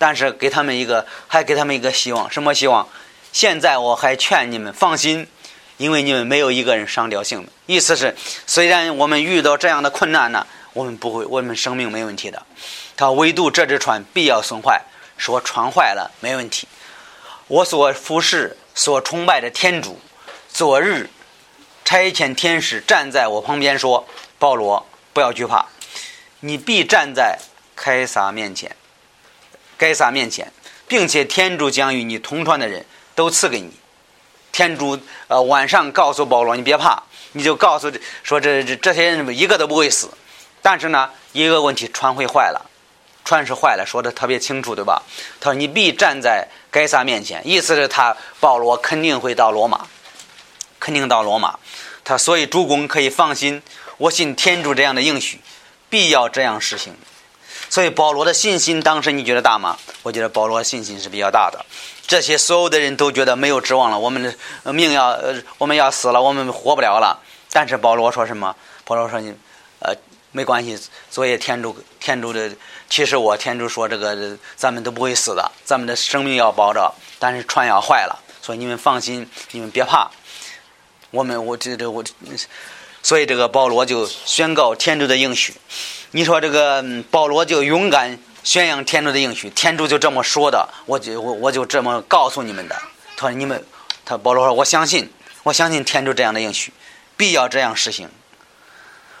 [0.00, 2.88] 但是给他们一个，还给他们一个希望，什么希望？
[3.32, 5.28] 现在我还劝你们放心，
[5.76, 7.48] 因为你们没有一个人伤掉性命。
[7.66, 12.42] 意思是，虽然我们遇到这样的困难呢，我们不会，我们生命没问题的。
[12.96, 14.82] 他唯独这只船必要损坏，
[15.18, 16.66] 说船坏了没问题。
[17.46, 20.00] 我所服侍、所崇拜的天主，
[20.48, 21.10] 昨日
[21.84, 24.06] 差遣天使站在我旁边说
[24.40, 25.66] ：“保罗，不要惧怕，
[26.40, 27.38] 你必站在
[27.76, 28.74] 凯撒面前。”
[29.80, 30.52] 该撒面前，
[30.86, 33.72] 并且天主将与你同船的人都赐给你。
[34.52, 37.90] 天主呃晚上告诉保罗，你别怕，你就告诉
[38.22, 40.10] 说这这这些人一个都不会死。
[40.60, 42.60] 但是呢，一个问题，船会坏了，
[43.24, 45.02] 船是坏了，说的特别清楚，对吧？
[45.40, 49.86] 他说你必站在该撒面前，意思是他保罗肯定会到罗马，
[50.78, 51.58] 肯定到罗马。
[52.04, 53.62] 他所以主公可以放心，
[53.96, 55.40] 我信天主这样的应许，
[55.88, 56.94] 必要这样实行。
[57.70, 59.78] 所以保罗的信心当时你觉得大吗？
[60.02, 61.64] 我觉得保罗信心是比较大的。
[62.06, 64.20] 这些所有的人都觉得没有指望了，我们
[64.64, 65.18] 的命要
[65.56, 67.22] 我们要死了，我们活不了了。
[67.52, 68.54] 但是保罗说什么？
[68.84, 69.32] 保罗说你
[69.78, 69.94] 呃
[70.32, 70.76] 没关系，
[71.08, 72.50] 所以天主天主的
[72.88, 80.10] 其实我天主说这个咱们都不会死的，咱们的生命要保着，但是船要坏了，所以你们放心，你们别怕。
[81.12, 82.04] 我们我这这我，
[83.02, 85.54] 所以这个保罗就宣告天主的应许。
[86.12, 92.76] 你说这个保罗就勇敢宣扬天主的应许，天主就这么说的，我就我我就这么告诉你们的。
[93.16, 93.64] 他说你们，
[94.04, 95.10] 他保罗说我相信，
[95.42, 96.72] 我相信天主这样的应许，
[97.16, 98.08] 必要这样实行。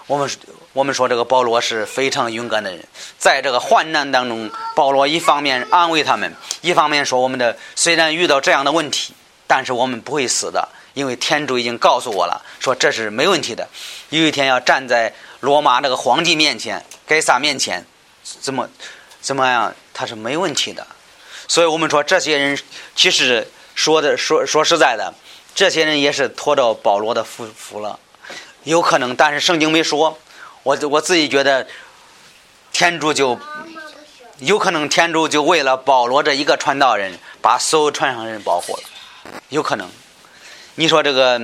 [0.06, 0.28] 我们
[0.72, 2.84] 我们说这个保罗是非常勇敢的人，
[3.18, 9.14] 在这个患难当中，保罗一方面安慰他们，一方面说我们的虽然遇到这样的问题，
[9.46, 10.68] 但是我们不会死的，
[11.00, 13.68] 因为天主已经告诉我了，说这是没问题的。
[14.10, 15.12] 有一天要站在。
[15.40, 17.86] 罗马那个皇帝面前，该撒面前，
[18.22, 18.68] 怎么
[19.22, 19.74] 怎么样？
[19.94, 20.86] 他是没问题的。
[21.48, 22.58] 所以我们说，这些人
[22.94, 25.14] 其实说的说说实在的，
[25.54, 27.98] 这些人也是托着保罗的福福了。
[28.64, 30.18] 有可能，但是圣经没说。
[30.62, 31.66] 我我自己觉得，
[32.70, 33.40] 天主就
[34.40, 38.82] 有可能，天主就为了保罗这一个传道人，把所有传上人保护了。
[39.48, 39.90] 有可能，
[40.74, 41.40] 你说这个。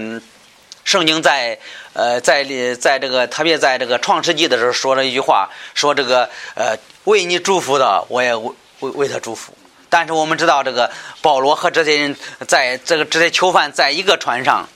[0.85, 1.59] 圣经在，
[1.95, 2.45] 呃，在
[2.77, 9.53] 在这个特别在这个创世纪的时候说了一句话，说这个呃为你祝福的，我也为为为他祝福。
[9.89, 10.89] 但是我们知道，这个
[11.21, 14.69] 保罗和这些人在这个这些囚犯在一个船上，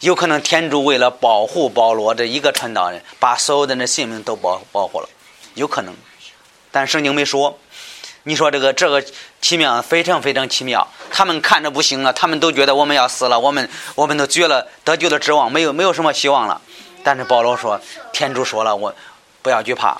[0.00, 5.08] 有可能天主为了保护保罗这一个传道人，把所有的人性命都保保护了，
[5.54, 5.96] 有可能，
[6.70, 7.58] 但圣经没说。
[8.24, 9.02] 你说这个这个
[9.40, 10.86] 奇妙，非常非常奇妙。
[11.10, 16.60] 他们看着不行了，他们都觉得我们要死了，我们我们都绝了得救的指望，没有没有什么希望了。
[17.02, 17.80] 但是保罗说，
[18.12, 18.94] 天主说了，我
[19.40, 19.96] 不要惧怕。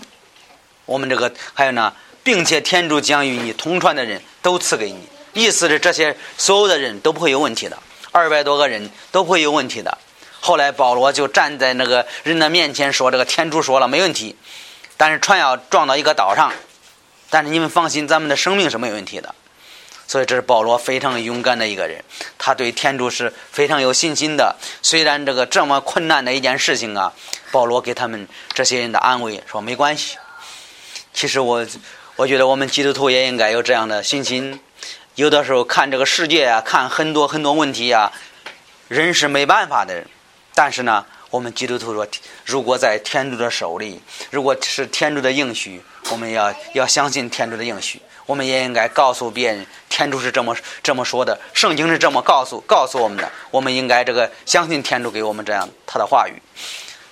[0.84, 7.78] 我们这个还有呢，并且天主将与你同船的人都赐给你，意思是这些所有的人都不会有问题的，
[8.12, 9.96] 二百多个人都不会有问题的。
[10.40, 14.36] 后来保罗就站在那个人的面前说：“这个天主说了没问题，
[14.96, 16.52] 但是船要撞到一个岛上。”
[17.30, 19.34] 但是你们放心，咱们的生命是没有问题的。
[20.06, 22.02] 所以这是保罗非常勇敢的一个人，
[22.36, 24.56] 他对天主是非常有信心的。
[24.82, 27.12] 虽然这个这么困难的一件事情啊，
[27.52, 30.18] 保罗给他们这些人的安慰说没关系。
[31.14, 31.64] 其实我
[32.16, 34.58] 我觉得我们基督徒也应该有这样的信心。
[35.14, 38.10] 有的时候看这个世界啊，看很多很多问题啊，
[38.88, 40.04] 人是没办法的。
[40.56, 42.04] 但是呢，我们基督徒说，
[42.44, 44.00] 如果在天主的手里，
[44.32, 45.80] 如果是天主的应许。
[46.10, 53.30] 我们要要相信天主的应许，我们也应该告诉别人，天主是这么这么说的，圣经是这么告诉告诉我们的。
[53.50, 56.34] 我们应该这个相信天主给我们这样他的话语。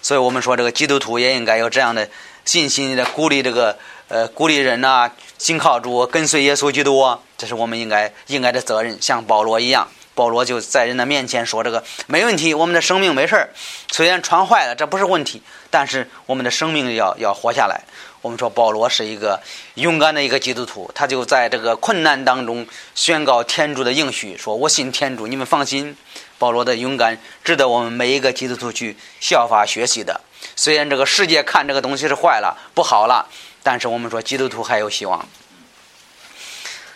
[0.03, 2.09] 所以我们说，这个基督徒也应该有这样的
[2.45, 3.77] 信心的鼓励，这个
[4.09, 8.97] 呃鼓励人呐，信靠主，跟随耶稣基督，这是我们应该应该的责任。
[9.01, 13.51] 像保罗一样，保罗就在人的面前说：“这个没问题，我们的生命没事儿，
[13.91, 17.83] 虽然船坏了，这不是问题，但是我们的生命要要活下来。”
[18.21, 19.41] 我们说保罗是一个
[19.75, 25.97] 勇敢的一个基督徒，他就在这个困难当中宣告天主的应许，说我信天主，你们放心。
[26.39, 30.21] 保罗的勇敢值得我们每一个基督徒去效法学习的。
[30.55, 33.29] 虽然这个世界看这个东西是坏了、不好了，
[33.65, 35.29] 但是我们说基督徒还有希望。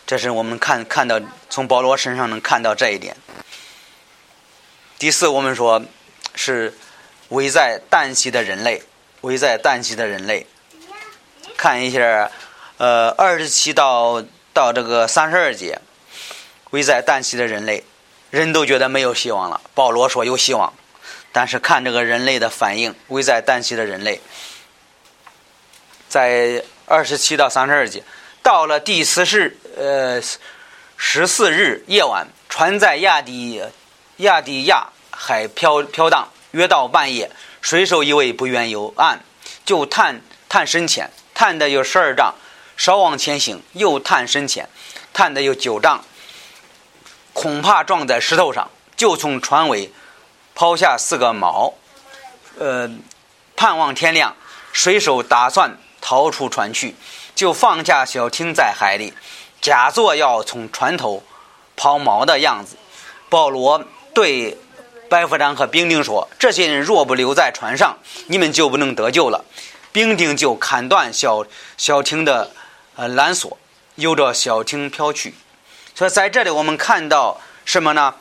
[0.06, 3.16] 这是我们看看到从保罗身上能看到这一点。
[4.96, 5.82] 第四，我们说
[6.36, 6.76] 是
[7.30, 8.80] 危在旦夕的人类，
[9.22, 10.46] 危在旦夕的人类。
[11.62, 12.28] 看一下，
[12.78, 14.20] 呃，二十七到
[14.52, 15.80] 到这个三十二节，
[16.70, 17.84] 危在旦夕的人类，
[18.30, 19.60] 人都觉得没有希望了。
[19.72, 20.74] 保罗说有希望，
[21.30, 24.20] 但是看这个人类的反应，危在旦夕的人类，
[26.08, 28.02] 在二十七到三十二节，
[28.42, 30.20] 到了第四日，呃，
[30.96, 33.62] 十四日夜晚，船在亚底
[34.16, 39.20] 亚底亚海飘飘荡，约到半夜，水手一位不愿游岸，
[39.64, 41.08] 就探探深浅。
[41.42, 42.36] 探的有十二丈，
[42.76, 44.68] 稍往前行，又探深浅，
[45.12, 46.04] 探的有九丈，
[47.32, 49.92] 恐怕撞在石头上，就从船尾
[50.54, 51.72] 抛下四个锚，
[52.60, 52.88] 呃，
[53.56, 54.36] 盼望天亮。
[54.72, 56.94] 水手打算逃出船去，
[57.34, 59.12] 就放下小艇在海里，
[59.60, 61.24] 假作要从船头
[61.74, 62.76] 抛锚的样子。
[63.28, 64.56] 保罗对
[65.08, 69.44] 白夫长和兵丁说：“这些人若不留在船上，你们就不能得救了。”
[69.92, 71.44] 兵丁就砍断小
[71.76, 72.50] 小艇的
[72.96, 73.58] 呃缆索，
[73.96, 75.34] 由着小艇飘去。
[75.94, 78.14] 所以在这里我们看到什么呢？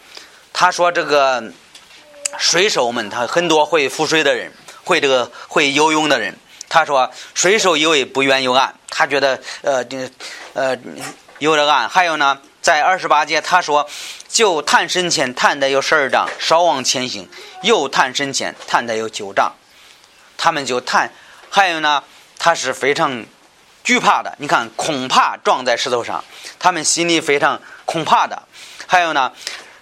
[0.51, 1.51] 他说这个
[2.37, 4.51] 水手们，他很多会浮水的人，
[4.83, 9.85] 会这个会游泳的人，他说：“水手以为不远有岸，他觉得呃
[10.53, 10.77] 呃
[11.39, 11.87] 有这岸。
[11.87, 13.89] 还有呢，在二十八节他说，
[14.27, 17.29] 就探深浅探的有十二丈，稍往前行，
[17.63, 19.53] 又探深浅探的有九丈。
[20.37, 21.13] 他们就探。
[21.51, 22.03] 还有呢，
[22.39, 23.23] 他是非常
[23.83, 24.33] 惧怕的。
[24.39, 26.23] 你看，恐怕撞在石头上，
[26.57, 28.41] 他们心里非常恐怕的。
[28.87, 29.31] 还有呢。”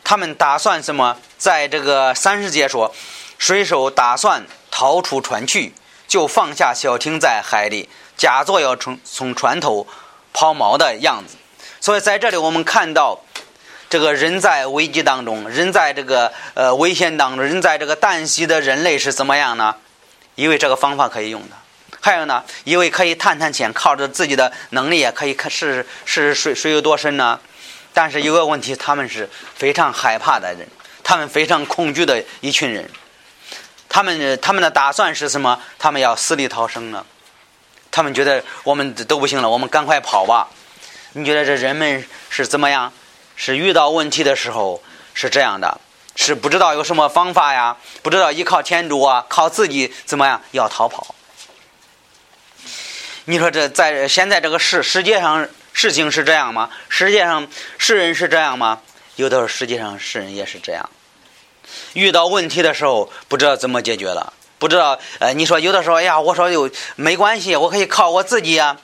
[0.01, 1.15] 他们打算什么？
[1.37, 2.95] 在这个三十节说，
[3.37, 5.71] 水手打算逃出船去，
[6.07, 9.85] 就放下小艇在海里，假作要从从船头
[10.33, 11.35] 抛锚的样子。
[11.79, 13.19] 所以在这里，我们看到
[13.87, 19.75] 这个人在危机当中，人在这个呃危险当中，人在这个旦夕的人类是怎么样呢？
[20.39, 21.55] 因为这个方法可以用的。
[21.99, 27.37] 还有呢，因为可以探探浅，靠着自己的能力也可以看是是水水有多深呢？
[27.93, 30.65] 但是有个问题，他们是非常害怕的人，
[31.03, 32.89] 他们非常恐惧的一群人。
[33.89, 35.59] 他们他们的打算是什么？
[35.77, 37.05] 他们要死里逃生呢？
[37.91, 40.47] 他们觉得我们都不行了，我们赶快跑吧。
[41.13, 42.93] 你觉得这人们是怎么样？
[43.35, 44.81] 是遇到问题的时候
[45.13, 45.81] 是这样的，
[46.21, 47.77] 是不知道有什么方法呀？
[48.03, 50.41] 不知道依靠天主啊，靠自己怎么样？
[50.51, 51.15] 要逃跑。
[53.23, 55.47] 你说这在现在这个世世界上？
[55.71, 56.69] 事情是这样吗？
[56.89, 58.81] 世界上世人是这样吗？
[59.15, 60.89] 有的时候世界上世人也是这样。
[61.93, 64.99] 遇到问题的时候，不知道怎么解决了，不知道。
[65.19, 68.77] 呃，你说有的时候，哎呀，我说有没关系，我可以靠我自己呀。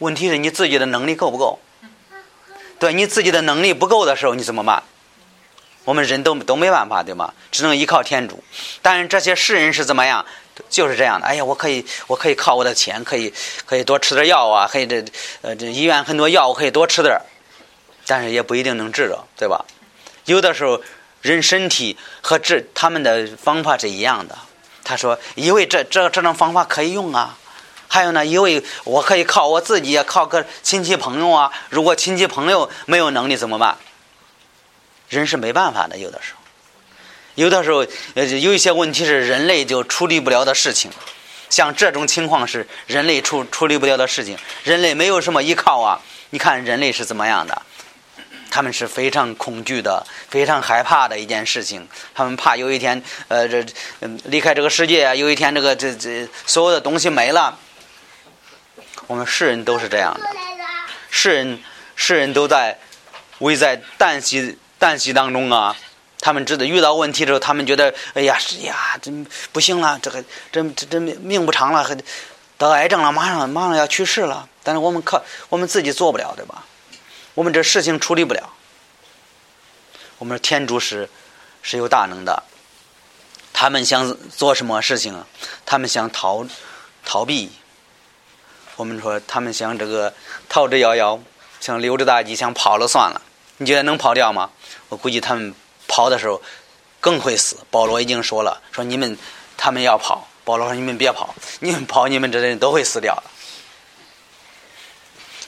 [0.00, 1.60] 问题是你自己的能力够不够？
[2.80, 4.82] 对你自己的能力不够的时候，你怎么办？
[5.90, 7.34] 我们人都都没办法，对吗？
[7.50, 8.40] 只能依靠天主。
[8.80, 10.24] 但是这些世人是怎么样？
[10.68, 13.34] 就是这样的，哎呀，我可以，我可以靠我的钱，可以，
[13.66, 15.04] 可以多吃点药啊，可以这，
[15.42, 17.20] 呃，这医院很多药，我可以多吃点
[18.06, 19.64] 但是也不一定能治着，对吧？
[20.26, 20.80] 有的时候
[21.22, 24.38] 人身体和治他们的方法是一样的。
[24.84, 27.36] 他说，因为这这这种方法可以用啊。
[27.88, 31.50] 还有呢，因为我可以靠我自己，靠个亲戚朋友啊。
[31.68, 33.76] 如果亲戚朋友没有能力怎么办？
[35.10, 36.40] 人是没办法的，有的时候。
[37.34, 40.90] 有的时候，呃，有一些问题是人类就处理不了的事情，
[41.48, 46.00] 像这种情况是人类处处理不了的事情，人类没有什么依靠啊。
[46.30, 47.62] 你看人类是怎么样的？
[48.50, 51.88] 他们是非常恐惧的，非常害怕的一件事情。
[52.12, 53.64] 他们怕有一天，呃，这
[54.00, 57.56] 嗯离开这个世界啊，有一天这个这这所有的东西没了。
[59.06, 60.28] 我们世人都是这样的，
[61.10, 61.62] 世人
[61.94, 62.78] 世人都在
[63.38, 65.76] 危在旦夕旦夕当中啊。
[66.22, 71.88] 他们知道遇到问题之后，他们觉得，哎呀，是呀，真不行了，这个，这这这命命不长了，
[72.58, 74.46] 得癌症了，马上马上要去世了。
[74.62, 76.66] 但是我们靠我们自己做不了，对吧？
[77.32, 78.52] 我们这事情处理不了。
[80.18, 81.08] 我们说天主是
[81.62, 82.42] 是有大能的，
[83.54, 85.24] 他们想做什么事情？
[85.64, 86.44] 他们想逃
[87.02, 87.50] 逃避。
[88.76, 90.12] 我们说他们想这个
[90.50, 91.18] 逃之夭夭，
[91.60, 93.22] 想溜之大吉，想跑了算了。
[93.60, 94.50] 你觉得能跑掉吗？
[94.88, 95.54] 我估计他们。
[95.92, 96.40] 跑的时候
[97.00, 97.56] 更会死。
[97.68, 99.18] 保罗已经说了，说你们
[99.56, 100.28] 他们要跑。
[100.44, 103.24] 保罗说你们别跑，你们跑，你们这些人都会死掉的。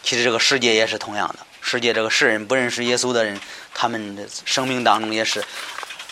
[0.03, 3.41] 其实这个世界也是同样的，世界这个世人不认识耶稣的人，
[3.73, 5.45] 他们的生命当中也是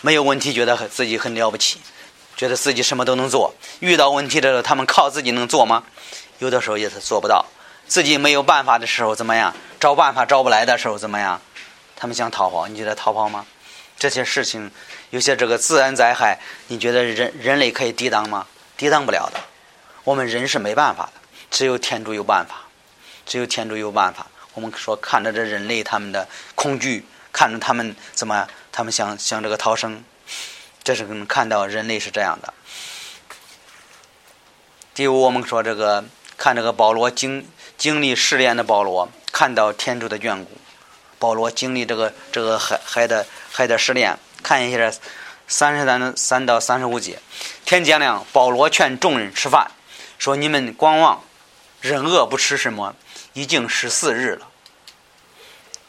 [0.00, 1.80] 没有问题，觉得自己很了不起，
[2.36, 3.52] 觉得自己什么都能做。
[3.80, 5.82] 遇到问题的时候，他们靠自己能做吗？
[6.38, 7.44] 有的时候也是做不到。
[7.88, 9.52] 自己没有办法的时候怎么样？
[9.80, 11.42] 找办法找不来的时候怎么样？
[12.00, 13.44] 他们想逃跑，你觉得逃跑吗？
[13.98, 14.70] 这些事情，
[15.10, 18.46] 有些这个自然灾害，你觉得人人类可以抵挡吗？
[18.78, 19.38] 抵挡不了的。
[20.04, 21.12] 我们人是没办法的，
[21.50, 22.62] 只有天主有办法，
[23.26, 24.26] 只有天主有办法。
[24.54, 30.02] 我们说看着这人类他们的恐惧，看着他们怎么，他们想想这个逃生，
[30.82, 32.54] 这是能看到人类是这样的。
[34.94, 36.02] 第五，我们说这个
[36.38, 40.50] 看这个保罗经经历试炼的保罗，看到天主的眷顾。
[41.20, 44.90] 保罗经历这个这个海海的海的试炼，看一下
[45.46, 47.18] 三十三三到三十五节。
[47.66, 49.70] 天将亮，保罗劝众人吃饭，
[50.18, 51.22] 说：“你们观望，
[51.82, 52.96] 忍饿不吃什么，
[53.34, 54.48] 已经十四日了。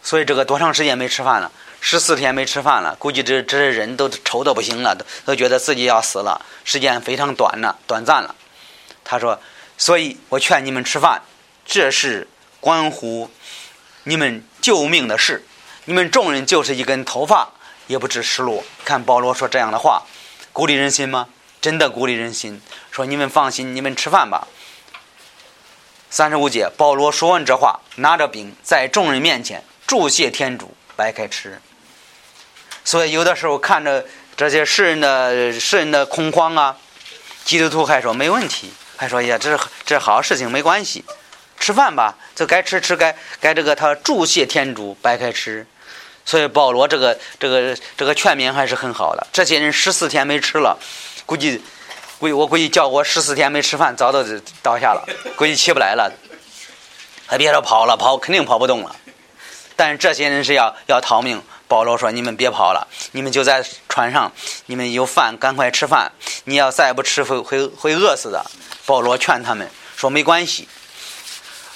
[0.03, 1.49] 所以这个多长时间没吃饭了？
[1.79, 6.45] 十四天没吃饭了，估计这这些人都愁的不行了，都都觉得自己要死了。
[6.65, 8.35] 时间非常短了，短暂了。
[9.05, 9.39] 他说：
[9.77, 11.21] 所以我劝你们吃饭，
[11.65, 12.27] 这是
[12.59, 13.31] 关乎。”
[14.03, 15.45] 你们救命的事，
[15.85, 17.49] 你们众人就是一根头发
[17.87, 18.63] 也不知失落。
[18.83, 20.03] 看保罗说这样的话，
[20.51, 21.27] 鼓励人心吗？
[21.61, 22.61] 真的鼓励人心。
[22.89, 24.47] 说你们放心，你们吃饭吧。
[26.09, 31.61] 三十五节，保罗说完这话，拿着饼在众人面前祝谢天主，掰开吃。
[32.83, 36.75] 所以有的时候看着这些世人的世人的恐慌啊，
[37.45, 38.73] 基督徒还说没问题。
[38.97, 41.03] 还说呀，这是这是好事情，没关系，
[41.61, 45.65] 吃饭吧，这该吃吃，该该这个他祝谢天主，白开吃。
[46.25, 49.27] 所以保罗这个这个这个劝勉还是很好的。
[49.31, 50.77] 这些人十四天没吃了，
[51.25, 51.61] 估计
[52.19, 54.23] 估计我估计叫我十四天没吃饭，早都
[54.61, 56.11] 倒下了，估计起不来了。
[57.27, 58.95] 还别说跑了，跑肯定跑不动了。
[59.75, 61.41] 但是这些人是要要逃命。
[61.67, 64.29] 保罗说：“你们别跑了，你们就在船上，
[64.65, 66.11] 你们有饭赶快吃饭。
[66.43, 68.45] 你要再不吃，会会会饿死的。”
[68.85, 70.67] 保罗劝他们说：“没关系。”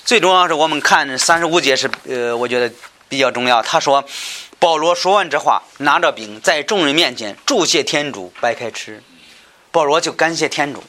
[0.06, 2.72] 最重要是我们看三十五节是呃，我觉得
[3.10, 3.60] 比较重要。
[3.64, 4.06] 他说
[4.60, 9.02] ：“保罗说完这话，拿着饼在众人面前祝谢天主，掰开吃。”
[9.72, 10.84] 保罗就感谢天主。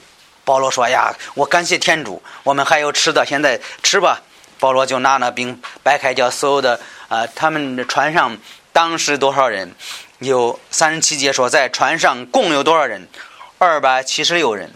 [0.44, 4.20] 保罗说：“呀，我感谢天主，我们还有吃的，现在吃吧。”
[4.60, 8.36] 保罗就拿那饼掰开，叫所有的啊，他们的船上。
[8.70, 9.74] 当时多少人？
[10.18, 13.08] 有三十七节说，在船上共有多少人？
[13.56, 14.70] 二百七十六人。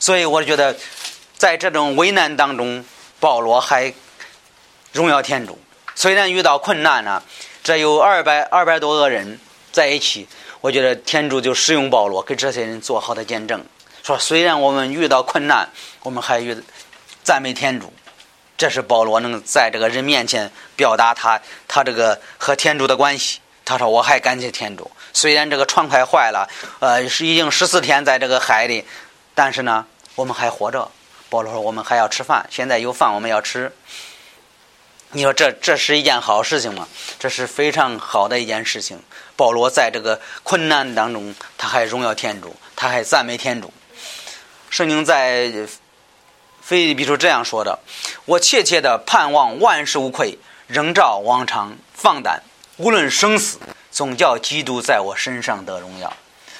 [0.00, 0.74] 所以我觉得，
[1.36, 2.82] 在这种危难当中，
[3.20, 3.92] 保罗还
[4.92, 5.58] 荣耀天主。
[5.94, 7.22] 虽然遇到困难呢，
[7.62, 9.38] 这有二百二百多个人
[9.72, 10.28] 在一起，
[10.60, 13.64] 我觉得天主就使用保罗给这些人做好的见证。
[14.02, 15.68] 说虽然我们遇到困难，
[16.02, 16.56] 我们还遇
[17.22, 17.92] 赞美天主。
[18.56, 23.40] 这是保罗能在这个人面前表达他他这个和天主的关系。
[23.64, 26.48] 他说：“我还感谢天主，虽然这个船快坏了，
[26.80, 28.84] 呃，是已经十四天在这个海里，
[29.34, 30.90] 但是呢，我们还活着。”
[31.28, 33.72] 保罗说：“我们还要吃饭，现在有饭我们要吃。”
[35.12, 36.88] 你说这这是一件好事情吗？
[37.18, 39.00] 这是非常好的一件事情。
[39.36, 43.72] 保罗在这个困难当中，他还荣耀天主，他还赞美天主。
[44.70, 45.66] 圣经在。
[46.60, 47.78] 菲利比书这样说的
[48.26, 52.42] ：“我切切的盼望万事无愧，仍照往常放胆，
[52.76, 53.58] 无论生死，
[53.90, 56.12] 总叫基督在我身上得荣耀。”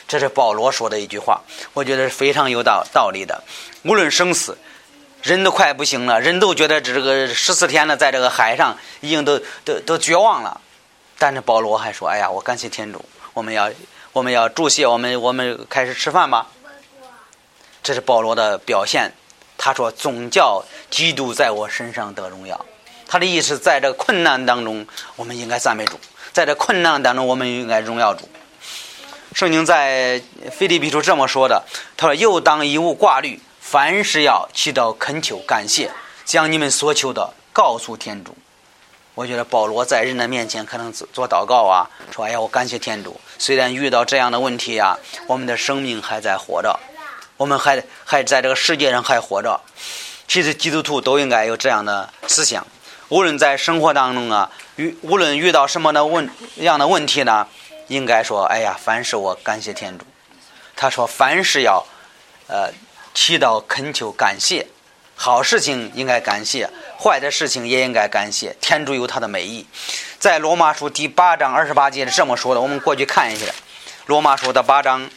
[0.09, 1.43] 这是保罗说的一句话，
[1.75, 3.45] 我觉得是非常有道道理的。
[3.83, 4.59] 无论生死，
[5.23, 10.61] 人都快不行了，人都觉得这个十四天了，在这个海上已经都都都绝望了。
[11.19, 13.05] 但是保罗还说：“哎呀，我感谢天主，
[13.35, 13.71] 我们要
[14.13, 16.49] 我们要祝谢，我们我们开始吃饭吧。”
[17.83, 19.13] 这是保罗的表现。
[19.57, 22.65] 他说：“总叫基督在我身上得荣耀。”
[23.09, 25.97] 他的意思，在这困难当中，我们应该赞美主；
[26.33, 28.29] 在这困难当中，我们应该荣耀主。
[29.35, 30.23] 圣经在
[30.53, 31.65] 腓立比书这么说的
[31.97, 33.41] ：“他说，又当一物挂虑，
[33.71, 35.91] 凡事要祈祷恳求感谢，
[36.25, 38.35] 将你们所求的告诉天主。”
[39.15, 44.97] 我觉得保罗在人的面前可能做祷告啊，说：“哎呀，我感谢天主，虽然遇到这样的问题啊，
[45.27, 46.81] 我们的生命还在活着。”
[47.37, 49.61] 我们还还在这个世界上还活着，
[50.27, 52.67] 其实基督徒都应该有这样的思想。
[53.11, 57.47] 无论在生活当中啊，遇无论遇到什么的问样的问题呢，
[57.89, 60.07] 应该说：“哎呀，凡事我感谢天主。”
[60.75, 61.85] 他说：“凡事要
[62.47, 62.73] 呃
[63.21, 64.69] 祈祷恳求感谢，
[65.17, 66.71] 好事情应该感谢，
[67.03, 68.57] 坏的事情也应该感谢。
[68.61, 69.67] 天主有他的美意。”
[70.21, 73.47] 在罗马书第八章二十八节是这么说的，我们过去看一下。
[74.07, 75.11] 罗马书的八章。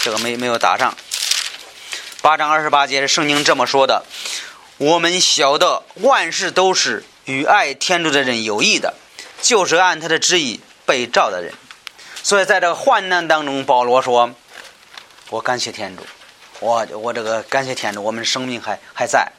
[0.00, 0.96] 这个没没有打上。
[2.20, 4.04] 八章二十八节是圣经这么说的
[4.76, 8.94] ：“我们晓得万事都是与爱天主的人有益的，
[9.40, 11.54] 就是按他的旨意被召的人。”
[12.24, 14.34] 所以在这个患难当中，保罗说
[15.30, 16.02] ：“我感谢天主，
[16.58, 19.30] 我我这个感谢天主，我们生命还还在。”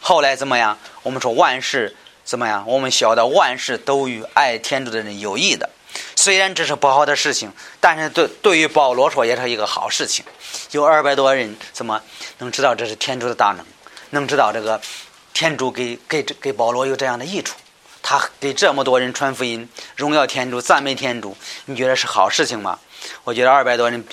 [0.00, 0.78] 后来怎么样？
[1.02, 2.64] 我们说万事怎么样？
[2.68, 5.68] 我们晓得万事都与爱天主的人有益的。
[6.14, 10.24] 虽然这是不好的事情，但是对对于保罗说也是一个好事情。
[10.70, 12.00] 有二百多人怎么
[12.38, 13.66] 能知道这是天主的大能？
[14.10, 14.80] 能知道这个
[15.32, 17.56] 天主给给给保罗有这样的益处？
[18.02, 22.78] 他给这么多人传福音，荣耀天主，赞美天主，你觉得是好事情吗？
[23.24, 24.04] 我觉得二百多人，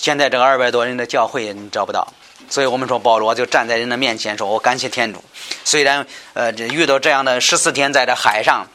[0.00, 2.10] 现在这个二百多人的教会你找不到，
[2.48, 5.22] 所以我们说保罗就站在人的面前说：“我感谢天主。”
[5.62, 8.66] 虽然呃，遇到这样的十四天在这海上。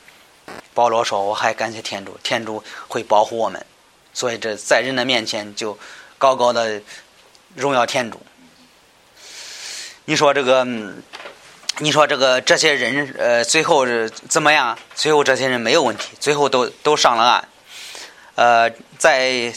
[0.75, 3.65] 保罗说：“我还感谢天主，天主会保护我们，
[4.13, 5.75] 所以这在人的面前就
[6.19, 6.79] 高高的
[7.55, 8.21] 荣耀天主。
[10.03, 10.63] 你说这个，
[11.79, 14.77] 你说这个这些人，呃，最后是怎么样？
[14.93, 17.47] 最后这些人没有问题，最后都都上了岸。
[18.35, 18.69] 呃，
[18.99, 19.51] 在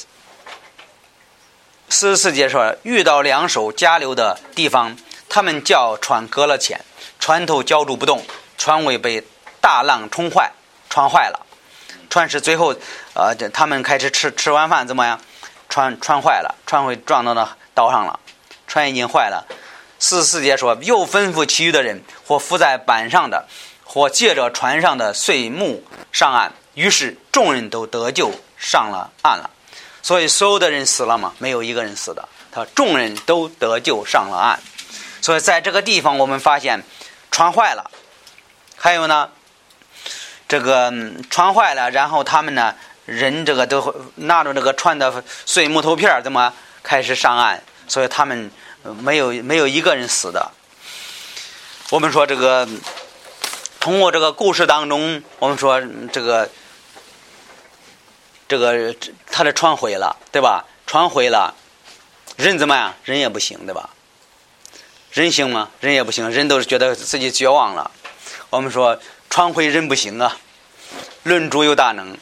[1.91, 4.97] 十四节说，遇到两手加流的地方，
[5.29, 6.85] 他们叫船搁了浅，
[7.19, 8.25] 船头浇住不动，
[8.57, 9.25] 船尾被
[9.61, 10.53] 大浪冲坏。”
[10.91, 11.47] 船坏了，
[12.09, 12.75] 船是最后，
[13.13, 15.21] 呃，他们开始吃吃完饭怎么样？
[15.69, 18.19] 船船坏了，船会撞到那岛上了，
[18.67, 19.47] 船已经坏了。
[19.99, 23.47] 四十四节说，又吩咐其余的人，或浮在板上的，
[23.85, 26.55] 或借着船上的碎木上岸。
[26.73, 29.51] 于是众人都得救上了岸了。
[30.09, 32.27] 所以所有的人死了嘛，没有一个人死的。
[32.51, 34.59] 他众人都得救上了岸。
[35.21, 36.83] 所以在这个地方，我们发现
[37.31, 37.91] 船坏了，
[38.75, 39.29] 还有呢，
[40.49, 40.91] 这个
[41.29, 47.61] 船坏了，然后他们呢，人这个都拿着这个船的碎木头片怎么开始上岸？
[47.87, 48.51] 所以他们
[49.01, 50.51] 没有没有一个人死的。
[51.91, 52.67] 我们说这个
[53.79, 56.49] 通过这个故事当中，我们说这个
[58.49, 58.95] 这个
[59.31, 60.65] 他的船毁了，对吧？
[60.87, 61.55] 船毁了，
[62.37, 62.95] 人怎么样？
[63.05, 63.91] 人也不行，对吧？
[65.13, 65.69] 人行吗？
[65.81, 67.91] 人也不行，人都是觉得自己绝望了。
[68.49, 70.37] 我们说船毁人不行啊，
[71.25, 72.17] 论主有大能，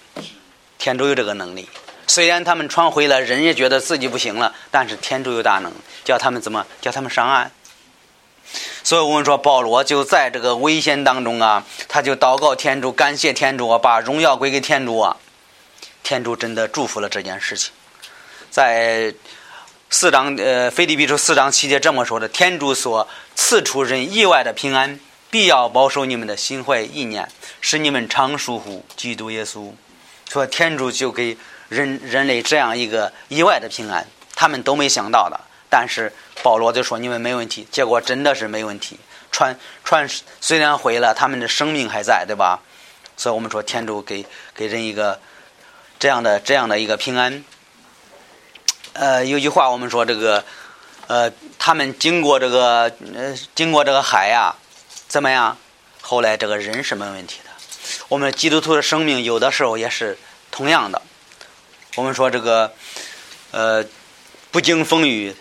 [0.78, 1.68] 天主有这个能力。
[2.08, 5.72] 虽然他们船毁了，人也觉得自己不行了，但是天主有大能，
[6.04, 6.66] 叫他们怎么？
[6.80, 7.52] 叫他们上岸。
[8.82, 15.16] 所以我们说，保罗就在这个危险当中啊，他就祷告天主，感谢天主啊，把荣耀归给天主啊。
[16.06, 17.72] 天主真的祝福了这件事情。
[18.48, 19.12] 在
[19.90, 25.00] 四章呃，腓立比书四章七节这么说的：天主所赐出人意外的平安，
[25.32, 27.28] 必要保守你们的心怀意念，
[27.60, 29.72] 使你们常属乎基督耶稣。
[30.30, 31.36] 说天主就给
[31.68, 36.12] 人人类这样一个意外的平安，他们都没想到的，但是。
[36.42, 38.96] 保罗就说：“你们没问题。”结果真的是没问题。
[39.32, 40.08] 船船
[40.40, 42.60] 虽然毁了，他们的生命还在，对吧？
[43.16, 45.18] 所以我们说，天主给给人一个
[46.06, 47.42] 这样的这样的一个平安。
[48.92, 50.44] 呃，有句话我们说，这个
[51.08, 52.82] 呃，他们经过这个
[53.12, 54.54] 呃，经过这个海呀，
[55.08, 55.58] 怎么样？
[56.00, 57.50] 后来这个人是没问题的。
[58.06, 60.16] 我们基督徒的生命有的时候也是
[60.52, 61.02] 同样的。
[61.96, 62.72] 我们说这个
[63.50, 63.84] 呃，
[64.52, 65.34] 不经风雨。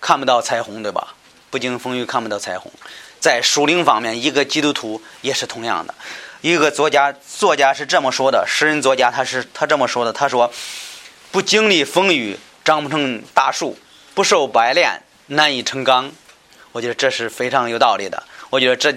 [0.00, 1.14] 看不到彩虹，对吧？
[1.50, 2.72] 不经风雨看不到彩虹。
[3.20, 5.94] 在属灵方面，一个基督徒也是同样的。
[6.42, 10.12] 一个作家，作家是这么说的：诗人作家，他是他这么说的。
[10.12, 10.52] 他说
[11.30, 13.76] ：“不经历风雨，长不成大树；
[14.12, 16.10] 不受百炼，难以成钢。”
[16.72, 18.20] 我觉得这是非常有道理的。
[18.50, 18.92] 我觉得这，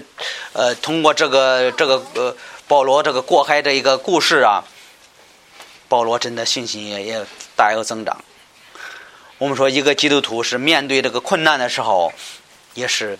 [0.54, 2.36] 呃，通过这个这个呃
[2.66, 4.64] 保罗这个过海这一个故事啊，
[5.88, 7.24] 保罗真的信心也也
[7.54, 8.24] 大有增长。
[9.38, 12.12] 我们说，一个基督徒是面对这个困难的时候，
[12.74, 13.16] 也是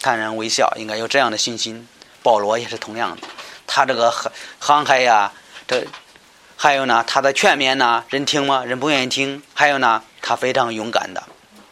[0.00, 1.88] 坦然微笑，应该有这样的信心。
[2.22, 3.26] 保罗也是同样的，
[3.66, 5.32] 他这个航航海呀，
[5.66, 5.86] 这
[6.56, 8.64] 还有呢，他的劝勉呢，人听吗？
[8.64, 9.42] 人不愿意听。
[9.52, 11.22] 还有呢，他非常勇敢的，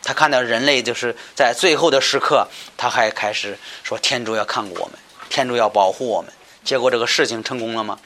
[0.03, 4.95] 他看到人类就是在最后的时刻，他还开始说：“天主要看顾我们，
[5.31, 6.31] 天主要保护我们。”
[6.65, 7.99] 结果这个事情成功了吗？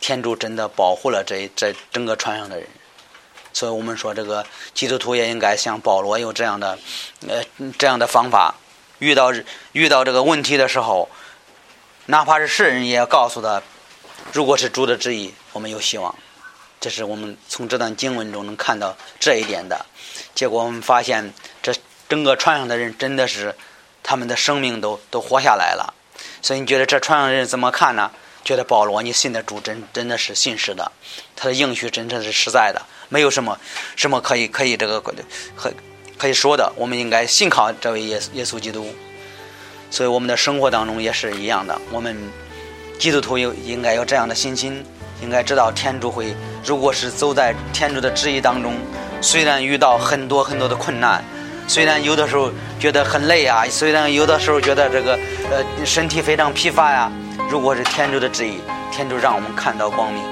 [0.00, 2.66] 天主真的保护了这这整个船上的人。
[3.52, 6.78] 所以我们说，这个基督徒也应该像保罗有这样的，
[7.28, 7.42] 呃，
[7.78, 8.54] 这样的方法。
[8.98, 9.32] 遇到
[9.72, 11.08] 遇到这个问题的时候，
[12.06, 13.62] 哪怕是世人，也要告诉他，
[14.32, 16.14] 如果是主的旨意，我们有希望。
[16.80, 19.86] 这是我们从这段经文中能看到这一点的。
[20.34, 21.32] 结果我们发现，
[21.62, 21.74] 这
[22.08, 23.54] 整个船上的人真的是
[24.02, 25.94] 他们的生命都都活下来了。
[26.42, 28.10] 所以你觉得这船上的人怎么看呢？
[28.44, 30.92] 觉得保罗，你信的主真真的是信实的，
[31.34, 32.82] 他的应许真的是实在的。
[33.08, 33.58] 没有什么
[33.96, 35.72] 什么可以可以这个可
[36.18, 38.94] 可以说的，我们应该信靠这位耶耶稣基督。
[39.94, 42.16] 所以我们的生活当中也是一样的，我们
[42.98, 44.84] 基督徒有应该有这样的信心，
[45.22, 46.34] 应该知道天主会，
[46.66, 48.74] 如果是走在天主的旨意当中，
[49.20, 51.22] 虽然遇到很多很多的困难，
[51.68, 55.16] 虽然有的时候觉得很累啊， 虽然有的时候觉得这个
[55.48, 57.08] 呃身体非常疲乏呀，
[57.48, 58.58] 如果是天主的旨意，
[58.90, 60.24] 天主让我们看到光明。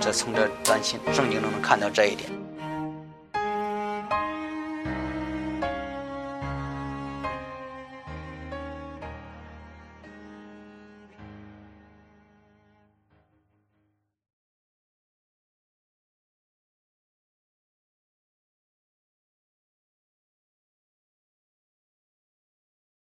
[0.00, 0.78] 这从这段
[1.12, 2.39] 圣经中能看到这一点。